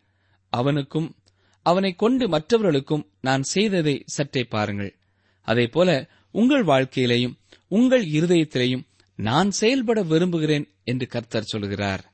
அவனுக்கும் 0.49 1.15
அவனை 1.61 1.93
கொண்டு 1.93 2.29
மற்றவர்களுக்கும் 2.29 3.11
நான் 3.21 3.43
செய்ததை 3.43 4.03
சற்றே 4.05 4.43
பாருங்கள். 4.43 5.00
அதேபோல 5.41 6.09
உங்கள் 6.31 6.65
வாழ்க்கையிலேயும் 6.65 7.35
உங்கள் 7.67 8.05
இருதயத்திலேயும் 8.05 8.87
நான் 9.15 9.51
செயல்பட 9.51 10.03
விரும்புகிறேன் 10.03 10.71
என்று 10.83 11.07
கர்த்தர் 11.07 11.43
சொல்கிறார். 11.43 12.13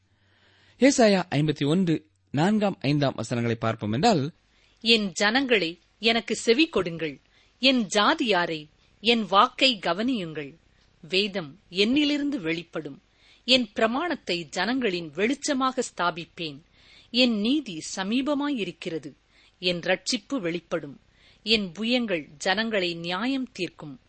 ஏசாயா 0.79 1.23
ஐம்பத்தி 1.29 1.67
ஒன்று 1.67 2.07
நான்காம் 2.31 2.77
ஐந்தாம் 2.81 3.13
வசனங்களை 3.15 3.57
பார்ப்போம் 3.59 3.91
என்றால் 3.91 4.31
என் 4.79 5.11
ஜனங்களே 5.11 5.79
எனக்கு 5.99 6.35
செவி 6.35 6.67
கொடுங்கள். 6.67 7.21
என் 7.59 7.85
ஜாதியாரை 7.85 8.69
என் 8.99 9.25
வாக்கை 9.25 9.79
கவனியுங்கள். 9.81 10.55
வேதம் 11.01 11.59
என்னிலிருந்து 11.69 12.39
வெளிப்படும். 12.39 13.01
என் 13.43 13.71
பிரமாணத்தை 13.73 14.45
ஜனங்களின் 14.45 15.11
வெளிச்சமாக 15.11 15.79
ஸ்தாபிப்பேன். 15.97 16.61
என் 17.09 17.39
நீதி 17.39 17.81
சமீபமாயிருக்கிறது. 17.95 19.13
என் 19.59 19.79
ரட்சிப்பு 19.79 20.39
வெளிப்படும். 20.39 21.01
என் 21.47 21.71
புயங்கள் 21.71 22.27
ஜனங்களை 22.38 22.93
நியாயம் 22.93 23.51
தீர்க்கும். 23.51 23.99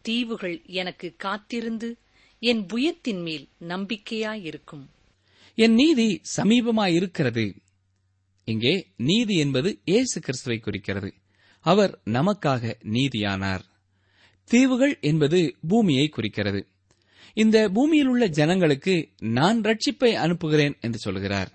தீவுகள் 0.00 0.62
எனக்கு 0.66 1.14
காத்திருந்து 1.16 1.96
என் 2.38 2.66
புயத்தின் 2.66 3.20
மேல் 3.20 3.48
நம்பிக்கையாயிருக்கும். 3.60 4.84
என் 5.54 5.74
நீதி 5.74 6.20
சமீபமாயிருக்கிறது. 6.36 7.56
இங்கே 8.44 8.86
நீதி 8.96 9.38
என்பது 9.38 9.80
இயேசு 9.84 10.20
கிறிஸ்துவை 10.20 10.58
குறிக்கிறது. 10.58 11.14
அவர் 11.60 12.00
நமக்காக 12.04 12.74
நீதியானார். 12.84 13.64
தீவுகள் 14.44 14.98
என்பது 15.00 15.56
பூமியை 15.68 16.08
குறிக்கிறது. 16.08 16.66
இந்த 17.34 17.68
பூமியில் 17.68 18.06
உள்ள 18.06 18.26
ஜனங்களுக்கு 18.26 19.08
நான் 19.18 19.60
ரட்சிப்பை 19.60 20.12
அனுப்புகிறேன் 20.12 20.76
என்று 20.80 20.98
சொல்கிறார். 20.98 21.52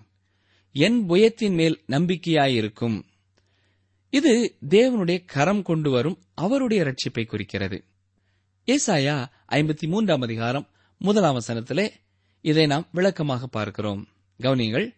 என் 0.71 1.05
புயத்தின் 1.05 1.53
மேல் 1.53 1.81
நம்பிக்கையாயிருக்கும். 1.87 3.01
இது 4.11 4.57
தேவனுடைய 4.69 5.25
கரம் 5.25 5.61
கொண்டு 5.61 5.91
வரும் 5.91 6.17
அவருடைய 6.33 6.83
ரட்சிப்பை 6.83 7.25
குறிக்கிறது. 7.25 7.83
ஏசாயா 8.65 9.25
ஐம்பத்தி 9.49 9.87
மூன்றாம் 9.87 10.21
அதிகாரம் 10.21 10.67
முதலாம் 10.97 11.39
வசனத்திலே 11.39 11.89
இதை 12.41 12.65
நாம் 12.65 12.87
விளக்கமாக 12.91 13.47
பார்க்கிறோம். 13.47 14.07
கவனியங்கள். 14.39 14.93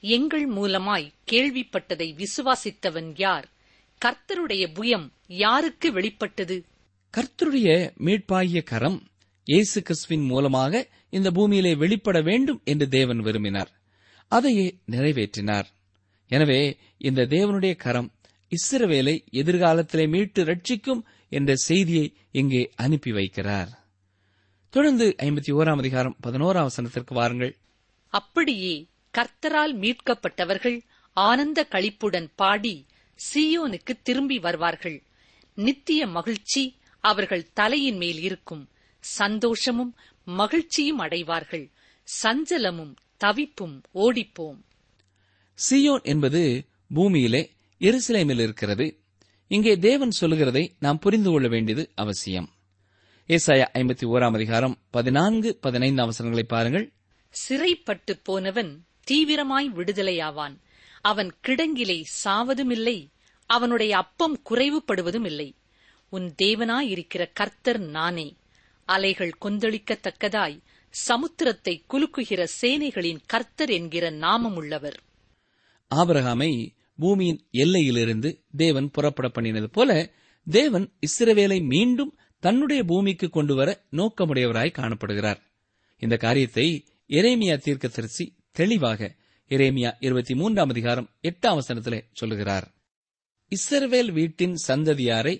எங்கள் 0.00 0.48
மூலமாய் 0.48 1.12
கேள்விப்பட்டதை 1.32 2.22
விசுவாசித்தவன் 2.22 3.12
யார்? 3.16 3.48
கர்த்தருடைய 4.04 4.66
புயம் 4.74 5.10
யாருக்கு 5.26 5.92
வெளிப்பட்டது? 5.92 6.64
கர்த்தருடைய 7.16 7.92
மீட்பாகிய 8.04 8.62
கரம் 8.62 9.02
இயேசு 9.44 9.82
கிறிஸ்துவின் 9.82 10.26
மூலமாக 10.26 10.86
இந்த 11.08 11.30
பூமியிலே 11.30 11.74
வெளிப்பட 11.74 12.20
வேண்டும் 12.20 12.60
என்று 12.64 12.88
தேவன் 12.88 13.18
விரும்பினார். 13.18 13.70
அதையே 14.28 14.78
நிறைவேற்றினார். 14.90 15.64
எனவே 16.28 16.76
இந்த 16.98 17.26
தேவனுடைய 17.26 17.76
கரம் 17.76 18.12
இஸ்ரவேலை 18.56 19.24
எதிர்காலத்திலே 19.30 20.08
மீட்டு 20.08 20.44
ரட்சிக்கும் 20.44 21.00
என்ற 21.28 21.54
செய்தியை 21.54 22.16
இங்கே 22.32 22.70
அனுப்பி 22.76 23.10
வைக்கிறார். 23.10 23.68
தொடர்ந்து 24.70 25.14
ஐம்பத்தி 25.18 25.50
ஓராம் 25.50 25.78
அதிகாரம் 25.78 26.16
பதினோராம் 26.22 26.66
வசனத்திற்கு 26.66 27.14
வாருங்கள். 27.14 27.56
அப்படியே 28.08 28.86
கர்த்தரால் 29.18 29.74
மீட்கப்பட்டவர்கள் 29.74 30.80
ஆனந்த 31.12 31.66
களிப்புடன் 31.70 32.30
பாடி 32.36 32.86
சீயோனுக்கு 33.16 34.02
திரும்பி 34.02 34.38
வருவார்கள். 34.38 35.02
நித்திய 35.54 36.06
மகிழ்ச்சி 36.06 36.76
அவர்கள் 37.00 37.52
தலையின் 37.52 37.96
மேல் 37.96 38.20
இருக்கும். 38.20 38.68
சந்தோஷமும் 39.00 39.96
மகிழ்ச்சியும் 40.24 40.98
அடைவார்கள். 40.98 41.70
சஞ்சலமும் 42.22 42.94
தவிப்பும் 43.16 43.82
ஓடிப்போம். 43.92 44.64
சியோன் 45.70 46.02
என்பது 46.02 46.66
பூமியிலே 46.94 47.55
எருசலேமில் 47.80 48.40
இருக்கிறது. 48.40 49.00
இங்கே 49.46 49.78
தேவன் 49.78 50.10
சொல்லுகிறதை 50.10 50.76
நாம் 50.78 50.98
புரிந்து 50.98 51.30
கொள்ள 51.30 51.48
வேண்டியது 51.48 51.92
அவசியம். 51.94 52.50
ஏசாயா 53.28 53.66
ஐம்பத்தி 53.72 54.04
ஓராம் 54.04 54.34
அதிகாரம் 54.34 54.78
பதினான்கு 54.90 55.56
பதினைந்து 55.60 56.02
அவசரங்களை 56.02 56.42
பாருங்கள். 56.42 56.92
சிறைப்பட்டு 57.28 58.16
போனவன் 58.16 58.84
தீவிரமாய் 59.10 59.72
விடுதலையாவான். 59.74 60.56
அவன் 61.00 61.34
கிடங்கிலே 61.46 62.04
சாவதுமில்லை 62.24 63.10
அவனுடைய 63.46 63.96
அப்பம் 63.96 64.42
குறைவுபடுவதும் 64.50 65.24
இல்லை 65.24 65.56
உன் 66.08 66.34
தேவனாயிருக்கிற 66.42 67.30
கர்த்தர் 67.32 67.78
நானே. 67.78 68.36
அலைகள் 68.84 69.38
கொந்தளிக்கத்தக்கதாய் 69.44 70.60
சமுத்திரத்தை 71.08 71.82
குலுக்குகிற 71.92 72.46
சேனைகளின் 72.60 73.18
கர்த்தர் 73.26 73.70
என்கிற 73.70 74.10
நாமமுள்ளவர். 74.10 74.96
ஆபிரகாமை 75.94 76.74
பூமியின் 76.96 77.40
எல்லையிலிருந்து 77.52 78.30
தேவன் 78.56 78.90
புறப்பட 78.90 79.28
பண்ணினது 79.28 79.68
போல 79.72 79.90
தேவன் 80.46 80.86
இஸ்ரவேலை 81.00 81.66
மீண்டும் 81.66 82.18
தன்னுடைய 82.38 82.84
பூமிக்கு 82.84 83.28
கொண்டு 83.28 83.54
வர 83.54 83.84
நோக்கமுடையவராய் 83.90 84.76
காணப்படுகிறார். 84.78 85.40
இந்த 85.96 86.16
காரியத்தை 86.16 86.66
எரேமியா 87.08 87.56
தீர்க்கதரிசி 87.56 88.24
தெளிவாக 88.52 89.16
எரேமியா 89.50 89.90
இருபத்தி 90.00 90.34
மூன்றாம் 90.34 90.68
அதிகாரம் 90.68 91.10
எட்டாம் 91.22 91.58
வசனத்திலே 91.58 92.00
சொல்லுகிறார். 92.12 92.66
இஸ்ரவேல் 93.52 94.12
வீட்டின் 94.12 94.54
சந்ததியாரை 94.68 95.34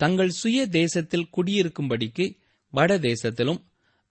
தங்கள் 0.00 0.28
சுய 0.28 0.66
தேசத்தில் 0.66 1.30
குடியிருக்கும்படிக்கு 1.36 2.26
வட 2.72 2.98
தேசத்திலும் 2.98 3.60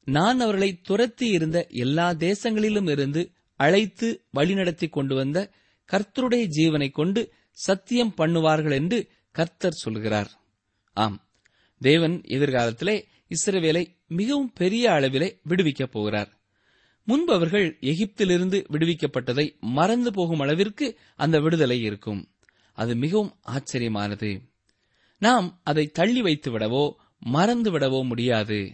நான் 0.07 0.39
அவர்களை 0.39 0.81
துரத்தி 0.81 1.27
இருந்த 1.27 1.67
எல்லா 1.69 2.11
தேசங்களிலும் 2.11 2.89
இருந்து 2.89 3.31
அழைத்து 3.59 4.07
வழிநடத்தி 4.35 4.89
கொண்டு 4.89 5.15
வந்த 5.15 5.51
கர்த்தருடைய 5.91 6.49
ஜீவனை 6.57 6.91
கொண்டு 6.91 7.33
சத்தியம் 7.51 8.13
பண்ணுவார்கள் 8.17 8.73
என்று 8.73 9.09
கர்த்தர் 9.31 9.73
சொல்கிறார். 9.73 10.31
ஆம். 10.93 11.27
தேவன் 11.79 12.21
எதிர்காலத்திலே 12.21 13.03
இஸ்ரவேலை 13.29 13.85
மிகவும் 14.07 14.53
பெரிய 14.53 14.89
அளவிலே 14.89 15.39
விடுவிக்கப் 15.49 15.91
போகிறார். 15.91 16.39
முன்பு 17.03 17.33
அவர்கள் 17.33 17.77
எகிப்திலிருந்து 17.81 18.65
விடுவிக்கப்பட்டதை 18.71 19.59
மறந்து 19.59 20.11
போகும் 20.11 20.39
அளவிற்கு 20.39 20.99
அந்த 21.15 21.39
விடுதலை 21.39 21.81
இருக்கும். 21.81 22.31
அது 22.73 22.95
மிகவும் 22.95 23.39
ஆச்சரியமானது. 23.47 24.41
நாம் 25.19 25.61
அதை 25.63 25.87
தள்ளி 25.87 26.21
வைத்து 26.21 26.59
விடவோ 26.59 26.93
மறந்து 27.19 27.79
விடவோ 27.79 28.03
முடியாது. 28.03 28.71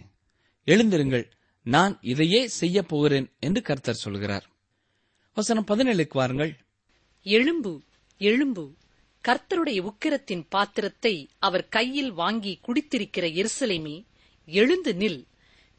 எழுந்திருங்கள் 0.64 1.30
நான் 1.62 1.98
இதையே 2.00 2.48
செய்யப் 2.48 2.88
போகிறேன் 2.88 3.32
என்று 3.40 3.62
கர்த்தர் 3.62 3.94
சொல்கிறார். 3.94 4.46
வசனம் 5.34 5.66
பதினேழுக்கு 5.68 6.12
வாருங்கள். 6.12 6.63
எழும்பு 7.24 7.80
எழும்பு. 8.18 8.74
கர்த்தருடைய 9.28 9.88
உக்கிரத்தின் 9.88 10.46
பாத்திரத்தை 10.48 11.28
அவர் 11.38 11.68
கையில் 11.68 12.12
வாங்கி 12.12 12.60
குடித்திருக்கிற 12.66 13.44
எருசலேமே 13.44 14.04
எழுந்து 14.46 14.92
நில். 14.92 15.24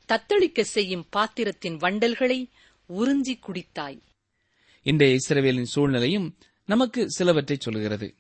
தத்தளிக்க 0.08 0.62
செய்யும் 0.62 1.06
பாத்திரத்தின் 1.10 1.78
வண்டல்களை 1.78 2.50
உறிஞ்சி 2.90 3.40
குடித்தாய். 3.40 4.00
இன்றைய 4.84 5.18
இஸ்ரவேலின் 5.18 5.64
சூழ்நிலையும் 5.64 6.38
நமக்கு 6.66 7.12
சிலவற்றை 7.12 7.58
சொல்கிறது. 7.60 8.16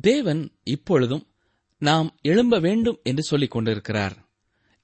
தேவன் 0.00 0.50
இப்பொழுதும் 0.64 1.26
நாம் 1.78 2.18
எழும்ப 2.22 2.58
வேண்டும் 2.58 3.00
என்று 3.02 3.22
சொல்லிக் 3.22 3.50
கொண்டிருக்கிறார். 3.50 4.28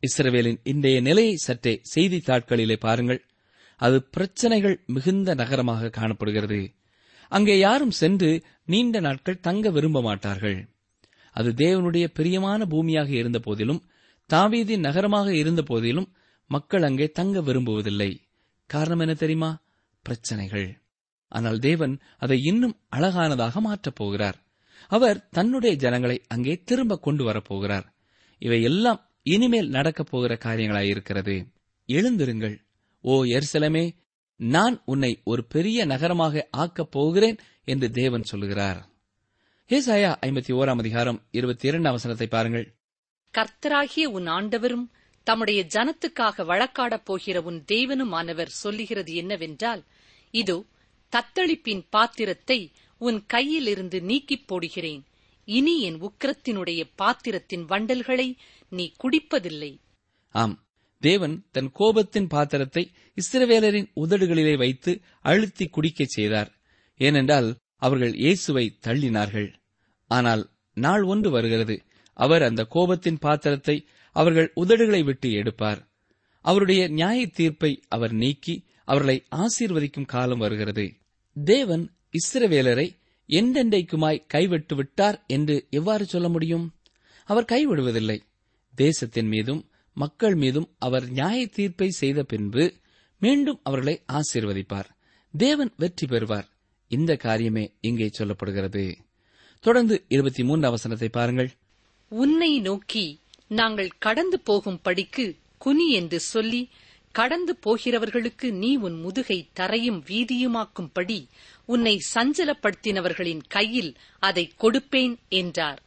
இஸ்ரவேலின் 0.00 0.60
இன்றைய 0.62 1.00
நிலையை 1.00 1.36
சற்றே 1.36 1.80
செய்தித்தாட்களிலே 1.94 2.76
பாருங்கள். 2.76 3.26
அது 3.76 4.02
பிரச்சனைகள் 4.02 4.82
மிகுந்த 4.86 5.34
நகரமாக 5.34 5.90
காணப்படுகிறது. 5.90 6.70
அங்கே 7.28 7.58
யாரும் 7.58 7.90
சென்று 7.90 8.42
நீண்ட 8.64 9.00
நாட்கள் 9.00 9.40
தங்க 9.40 9.70
விரும்ப 9.70 10.02
மாட்டார்கள். 10.02 10.68
அது 11.30 11.50
தேவனுடைய 11.50 12.06
பிரியமான 12.14 12.64
பூமியாக 12.64 13.08
இருந்த 13.08 13.38
போதிலும் 13.38 13.84
தாவீதின் 14.32 14.78
நகரமாக 14.78 15.34
இருந்த 15.34 15.62
போதிலும் 15.62 16.12
மக்கள் 16.46 16.82
அங்கே 16.82 17.10
தங்க 17.10 17.40
விரும்புவதில்லை. 17.40 18.16
காரணம் 18.66 18.98
என்ன 18.98 19.14
தெரியுமா? 19.14 19.62
பிரச்சனைகள். 20.02 20.82
ஆனால் 21.28 21.58
தேவன் 21.58 22.00
அதை 22.18 22.42
இன்னும் 22.42 22.80
அழகானதாக 22.96 23.54
மாற்றப் 23.54 23.94
போகிறார். 23.94 24.38
அவர் 24.88 25.28
தன்னுடைய 25.28 25.76
ஜனங்களை 25.76 26.22
அங்கே 26.28 26.62
திரும்ப 26.64 26.96
கொண்டு 26.96 27.32
வரப்போகிறார் 27.32 27.84
இவை 28.38 28.62
எல்லாம் 28.62 29.10
இனிமேல் 29.22 29.68
நடக்கப் 29.68 30.06
போகிற 30.10 30.38
காரியங்களாயிருக்கிறது. 30.44 31.46
எழுந்திருங்கள். 31.86 32.66
ஓ 33.00 33.24
எர்சலமே 33.24 33.96
நான் 34.36 34.82
உன்னை 34.84 35.20
ஒரு 35.24 35.44
பெரிய 35.44 35.84
நகரமாக 35.84 36.48
ஆக்கப் 36.56 36.90
போகிறேன் 36.90 37.38
என்று 37.64 37.90
தேவன் 37.90 38.22
சொல்லுகிறார். 38.22 38.88
ஏசாயா 39.68 40.16
ஐம்பத்தி 40.26 40.52
ஓராம் 40.52 40.78
அதிகாரம் 40.78 41.22
இருபத்தி 41.30 41.68
இரண்டாம் 41.68 41.92
வசனத்தை 41.92 42.26
பாருங்கள். 42.26 42.74
கர்த்தராகிய 43.38 44.04
உன் 44.04 44.26
ஆண்டவரும் 44.26 44.90
தம்முடைய 45.22 45.66
ஜனத்துக்காக 45.74 46.44
வழக்காடப் 46.44 47.04
போகிற 47.04 47.42
உன் 47.42 47.64
தேவனுமானவர் 47.72 48.46
சொல்லுகிறது 48.46 49.14
என்னவென்றால் 49.14 49.84
இதோ 50.30 50.64
தத்தளிப்பின் 51.16 51.86
பாத்திரத்தை 51.90 52.72
உன் 52.98 53.24
கையிலிருந்து 53.34 54.02
நீக்கிப் 54.02 54.54
போடுகிறேன். 54.54 55.02
இனி 55.44 55.80
என் 55.80 56.00
உக்கிரத்தினுடைய 56.02 56.90
பாத்திரத்தின் 56.96 57.64
வண்டல்களை 57.64 58.36
நீ 58.68 58.92
குடிப்பதில்லை. 59.02 59.78
ஆம் 60.28 60.65
தேவன் 61.02 61.46
தன் 61.50 61.70
கோபத்தின் 61.78 62.28
பாத்திரத்தை 62.28 62.90
இஸ்ரவேலரின் 63.16 63.88
உதடுகளிலே 63.96 64.58
வைத்து 64.58 65.00
அழுத்தி 65.20 65.66
குடிக்கச் 65.66 66.14
செய்தார். 66.16 66.50
ஏனென்றால் 66.96 67.56
அவர்கள் 67.76 68.14
இயேசுவை 68.14 68.78
தள்ளினார்கள். 68.86 69.52
ஆனால் 70.10 70.50
நாள் 70.74 71.02
ஒன்று 71.02 71.30
வருகிறது. 71.30 71.82
அவர் 72.12 72.42
அந்த 72.42 72.66
கோபத்தின் 72.74 73.18
பாத்திரத்தை 73.18 73.86
அவர்கள் 74.16 74.52
உதடுகளை 74.56 75.04
விட்டு 75.04 75.32
எடுப்பார். 75.32 75.88
அவருடைய 76.40 76.88
நியாய 76.88 77.26
தீர்ப்பை 77.26 77.82
அவர் 77.88 78.12
நீக்கி 78.12 78.64
அவர்களை 78.84 79.24
ஆசீர்வதிக்கும் 79.30 80.06
காலம் 80.06 80.38
வருகிறது. 80.38 80.92
தேவன் 81.44 81.84
இஸ்ரவேலரை 82.12 82.88
எண்டெண்டைக்குமாய் 83.28 84.26
கைவிட்டு 84.26 84.74
விட்டார் 84.74 85.24
என்று 85.26 85.66
எவ்வாறு 85.70 86.04
சொல்ல 86.04 86.28
முடியும்? 86.28 86.74
அவர் 87.24 87.44
கைவிடுவதில்லை. 87.44 88.18
தேசத்தின் 88.74 89.26
மீதும் 89.26 89.70
மக்கள் 89.96 90.34
மீதும் 90.34 90.68
அவர் 90.78 91.06
நியாய 91.08 91.46
தீர்ப்பை 91.46 91.88
செய்த 91.90 92.22
பின்பு 92.22 92.64
மீண்டும் 93.22 93.60
அவர்களை 93.62 94.02
ஆசீர்வதிப்பார். 94.12 94.88
தேவன் 95.34 95.70
வெற்றி 95.76 96.06
பெறுவார். 96.06 96.48
இந்த 96.90 97.12
காரியமே 97.22 97.64
இங்கே 97.80 98.08
சொல்லப்படுகிறது. 98.18 98.84
தொடர்ந்து 99.64 100.04
இருபத்தி 100.08 100.42
மூன்று 100.44 100.66
அவசரத்தை 100.70 101.08
பாருங்கள். 101.08 101.50
உன்னை 102.08 102.50
நோக்கி 102.60 103.06
நாங்கள் 103.48 103.90
கடந்து 103.98 104.40
போகும் 104.40 104.80
படிக்கு 104.82 105.26
குனி 105.58 105.86
என்று 105.92 106.20
சொல்லி 106.20 106.62
கடந்து 107.12 107.58
போகிறவர்களுக்கு 107.66 108.48
நீ 108.52 108.76
உன் 108.76 108.98
முதுகை 109.00 109.38
தரையும் 109.52 110.00
வீதியுமாக்கும்படி 110.06 111.18
உன்னை 111.64 111.94
சஞ்சலப்படுத்தினவர்களின் 112.14 113.42
கையில் 113.48 113.92
அதை 114.18 114.44
கொடுப்பேன் 114.60 115.16
என்றார். 115.28 115.80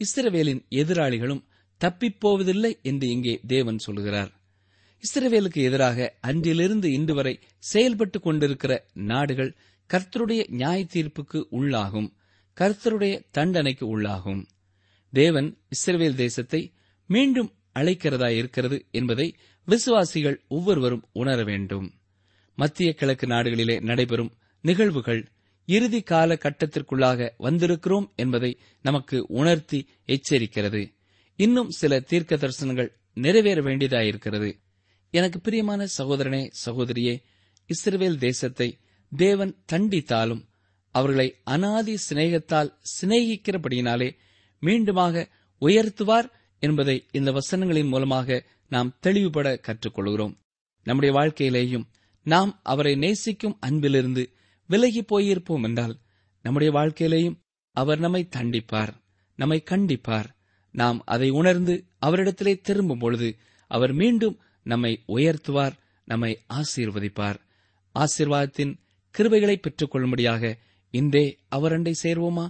இஸ்ரவேலின் 0.00 0.62
எதிராளிகளும் 0.70 1.42
தப்பிப்போவதில்லை 1.80 2.80
என்று 2.82 3.08
இங்கே 3.08 3.40
தேவன் 3.46 3.78
சொல்கிறார். 3.78 4.32
இஸ்ரவேலுக்கு 5.02 5.62
எதிராக 5.62 6.14
அன்றிலிருந்து 6.20 6.92
இன்று 6.92 7.14
வரை 7.14 7.38
செயல்பட்டுக் 7.72 8.22
கொண்டிருக்கிற 8.22 8.86
நாடுகள் 8.92 9.56
கர்த்தருடைய 9.90 10.48
நியாய 10.48 10.84
தீர்ப்புக்கு 10.84 11.46
உள்ளாகும் 11.52 12.12
கர்த்தருடைய 12.60 13.24
தண்டனைக்கு 13.30 14.00
உள்ளாகும். 14.00 14.44
தேவன் 15.10 15.58
இஸ்ரவேல் 15.68 16.14
தேசத்தை 16.14 16.72
மீண்டும் 17.06 17.52
அழைக்கிறதா 17.74 18.28
இருக்கிறது 18.28 18.86
என்பதை 18.90 19.36
விசுவாசிகள் 19.64 20.44
ஒவ்வொருவரும் 20.48 21.04
உணர 21.12 21.44
வேண்டும். 21.44 21.92
மத்திய 22.54 22.94
கிழக்கு 22.94 23.26
நாடுகளிலே 23.26 23.80
நடைபெறும் 23.80 24.32
நிகழ்வுகள் 24.60 25.28
இறுதி 25.66 26.00
கால 26.02 26.34
கட்டத்திற்குள்ளாக 26.34 27.30
வந்திருக்கிறோம் 27.38 28.14
என்பதை 28.14 28.58
நமக்கு 28.82 29.26
உணர்த்தி 29.28 29.88
எச்சரிக்கிறது. 30.06 30.94
இன்னும் 31.36 31.70
சில 31.70 32.00
தீர்க்க 32.00 32.36
தரிசனங்கள் 32.36 32.88
நிறைவேற 33.14 33.62
வேண்டியதாயிருக்கிறது. 33.62 34.60
எனக்கு 35.10 35.40
பிரியமான 35.40 35.86
சகோதரனே 35.98 36.50
சகோதரியே 36.66 37.22
இஸ்ரேல் 37.66 38.18
தேசத்தை 38.18 38.78
தேவன் 39.16 39.64
தண்டித்தாலும் 39.72 40.42
அவர்களை 40.90 41.40
அனாதி 41.44 41.98
சிநேகத்தால் 42.08 42.74
சிநேகிக்கிறபடியினாலே 43.00 44.16
மீண்டுமாக 44.60 45.28
உயர்த்துவார் 45.60 46.28
என்பதை 46.58 47.06
இந்த 47.12 47.32
வசனங்களின் 47.32 47.88
மூலமாக 47.88 48.46
நாம் 48.68 48.96
தெளிவுபட 49.00 49.60
கற்றுக்கொள்கிறோம். 49.62 50.34
நம்முடைய 50.82 51.18
வாழ்க்கையிலேயும் 51.20 51.84
நாம் 52.22 52.60
அவரை 52.62 52.94
நேசிக்கும் 52.94 53.58
அன்பிலிருந்து 53.60 54.32
விலகி 54.66 55.00
போயிருப்போம் 55.00 55.62
என்றால் 55.62 55.98
நம்முடைய 56.42 56.78
வாழ்க்கையிலேயும் 56.78 57.38
அவர் 57.70 57.98
நம்மை 57.98 58.28
தண்டிப்பார் 58.36 58.92
நம்மை 59.36 59.62
கண்டிப்பார். 59.70 60.33
நாம் 60.74 61.02
அதை 61.04 61.30
உணர்ந்து 61.30 61.84
அவரிடத்திலே 62.06 62.60
திரும்பும் 62.60 62.98
பொழுது 62.98 63.36
அவர் 63.66 63.92
மீண்டும் 63.92 64.40
நம்மை 64.62 65.02
உயர்த்துவார் 65.08 65.72
நம்மை 66.04 66.38
ஆசீர்வதிப்பார். 66.54 67.34
ஆசீர்வாதத்தின் 67.94 68.76
கிருபைகளை 69.18 69.56
பெற்றுக் 69.56 69.90
கொள்ளும்படியாக 69.90 70.58
இன்றே 70.90 71.38
அவரண்டை 71.56 71.92
சேர்வோமா? 72.02 72.46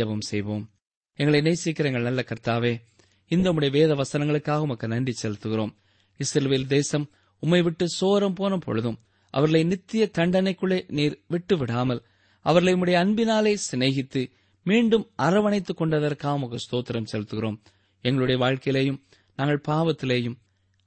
ஜெபம் 0.00 0.20
செய்வோம். 0.20 0.70
எங்களை 1.14 1.40
நேசிக்கிற 1.40 1.84
எங்கள் 1.84 2.02
நல்ல 2.02 2.24
கர்த்தாவே 2.26 2.80
இந்த 3.26 3.50
உடைய 3.50 3.86
வேத 3.86 4.02
வசனங்களுக்காக 4.02 4.58
உமக்கு 4.58 4.88
நன்றி 4.88 5.14
செலுத்துகிறோம். 5.22 5.72
இஸ்ரேல் 6.16 6.66
தேசம் 6.66 7.10
உம்மை 7.40 7.62
விட்டு 7.62 7.86
சோரம் 8.00 8.34
போன 8.34 8.58
பொழுதும் 8.58 8.98
அவர்களை 9.30 9.64
நித்திய 9.64 10.10
தண்டனைக்குள்ளே 10.18 10.88
நீர் 10.88 11.24
விட்டு 11.26 11.56
விடாமல் 11.56 12.04
அவர்களை 12.40 12.80
உம்முடைய 12.80 12.96
அன்பினாலே 12.96 13.56
சிநேகித்து 13.70 14.30
மீண்டும் 14.62 15.10
அரவணைத்துக் 15.22 15.80
கொண்டதற்காக 15.80 16.32
உமக்கு 16.32 16.56
ஸ்தோத்திரம் 16.56 17.06
செலுத்துகிறோம். 17.12 17.58
எங்களுடைய 18.00 18.44
வாழ்க்கையிலேயும் 18.44 19.00
நாங்கள் 19.36 19.62
பாவத்திலேயும் 19.68 20.38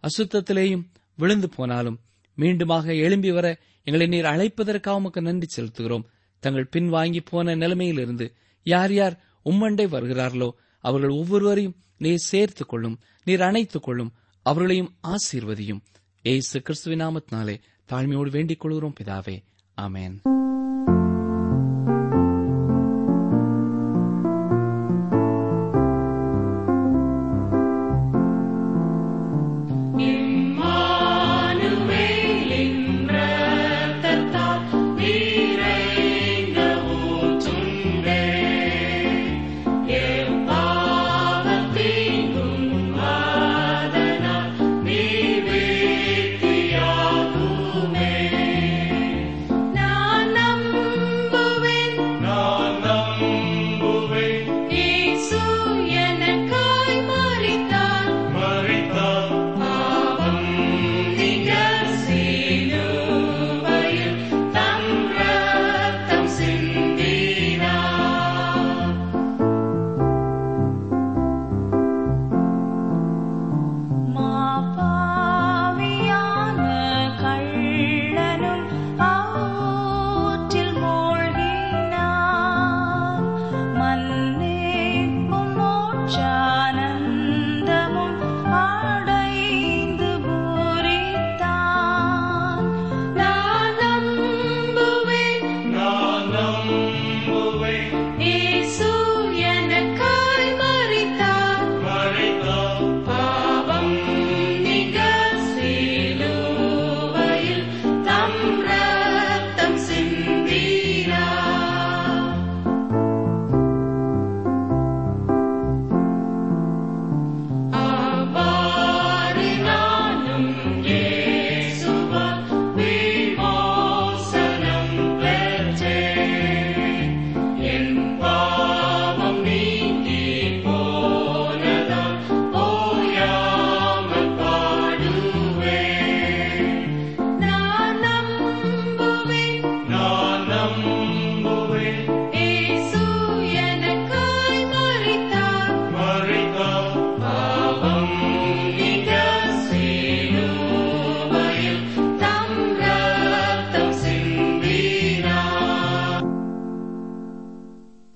அசுத்தத்திலேயும் 0.01 0.83
விழுந்து 1.15 1.49
போனாலும் 1.49 1.99
மீண்டுமாக 2.37 2.85
எழும்பி 2.85 3.31
வர 3.31 3.59
எங்களை 3.83 4.07
நீர் 4.07 4.25
அழைப்பதற்காக 4.25 4.95
உமக்கு 4.95 5.21
நன்றி 5.21 5.47
செலுத்துகிறோம். 5.55 6.03
தங்கள் 6.39 6.69
பின்வாங்கி 6.71 7.19
போன 7.29 7.55
நிலைமையிலிருந்து 7.55 8.33
யார் 8.63 8.93
யார் 8.93 9.19
உம்மண்டை 9.45 9.87
வருகிறார்களோ 9.87 10.55
அவர்கள் 10.79 11.09
ஒவ்வொருவரையும் 11.09 11.75
நீர் 11.97 12.17
சேர்த்துக் 12.17 12.69
கொள்ளும் 12.69 12.99
நீர் 13.23 13.41
அணைத்துக் 13.41 13.83
கொள்ளும் 13.83 14.13
அவர்களையும் 14.41 14.95
ஆசீர்வதியும். 15.07 15.81
ஏசு 16.21 16.61
கிறிஸ்துவின் 16.61 17.01
நாமத்தினாலே 17.01 17.61
தாழ்மையோடு 17.91 18.29
வேண்டிக் 18.29 18.59
கொள்கிறோம் 18.59 18.93
பிதாவே. 19.03 19.43
ஆமேன். 19.81 20.40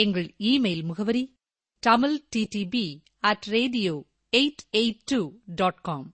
எங்கள் 0.00 0.34
இமெயில் 0.38 0.82
முகவரி 0.82 1.38
Tamil 1.78 2.24
DTP 2.36 2.98
at 3.18 3.44
radio 3.48 4.04
eight 4.36 4.76
eight 4.76 4.98
two 5.04 5.30
dot 5.46 5.80
com 5.80 6.12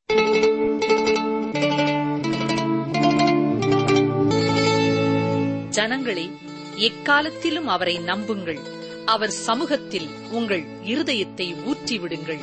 ஜனங்களே 5.70 6.31
எக்காலத்திலும் 6.77 7.66
அவரை 7.66 7.99
நம்புங்கள். 7.99 8.59
அவர் 9.05 9.31
சமூகத்தில் 9.31 10.09
உங்கள் 10.31 10.62
இருதயத்தை 10.62 11.55
ஊற்றிவிடுங்கள். 11.64 12.40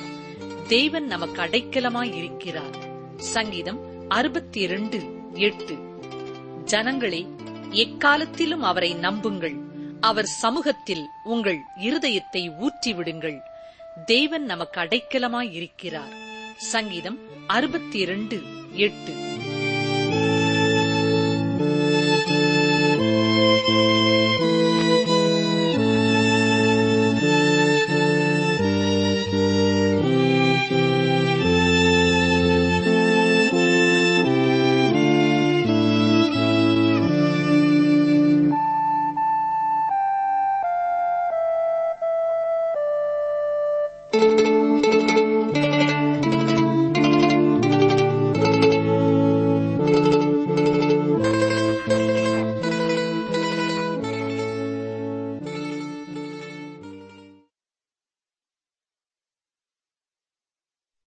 தேவன் 0.68 1.06
நமக்கு 1.06 1.42
அடைக்கலமாயிருக்கிறார். 1.42 2.76
சங்கீதம் 3.18 4.10
அறுபத்தி 4.10 4.60
இரண்டு 4.60 5.02
எட்டு. 5.34 5.78
ஜனங்களே 6.66 7.28
எக்காலத்திலும் 7.70 8.62
அவரை 8.62 8.94
நம்புங்கள். 8.94 9.70
அவர் 10.02 10.26
சமூகத்தில் 10.26 11.10
உங்கள் 11.24 11.64
இருதயத்தை 11.76 12.52
ஊற்றிவிடுங்கள். 12.60 13.42
தேவன் 14.06 14.44
நமக்கு 14.44 14.82
அடைக்கலமாயிருக்கிறார். 14.82 16.16
சங்கீதம் 16.58 17.20
அறுபத்தி 17.48 18.00
இரண்டு 18.00 18.42
எட்டு. 18.74 19.31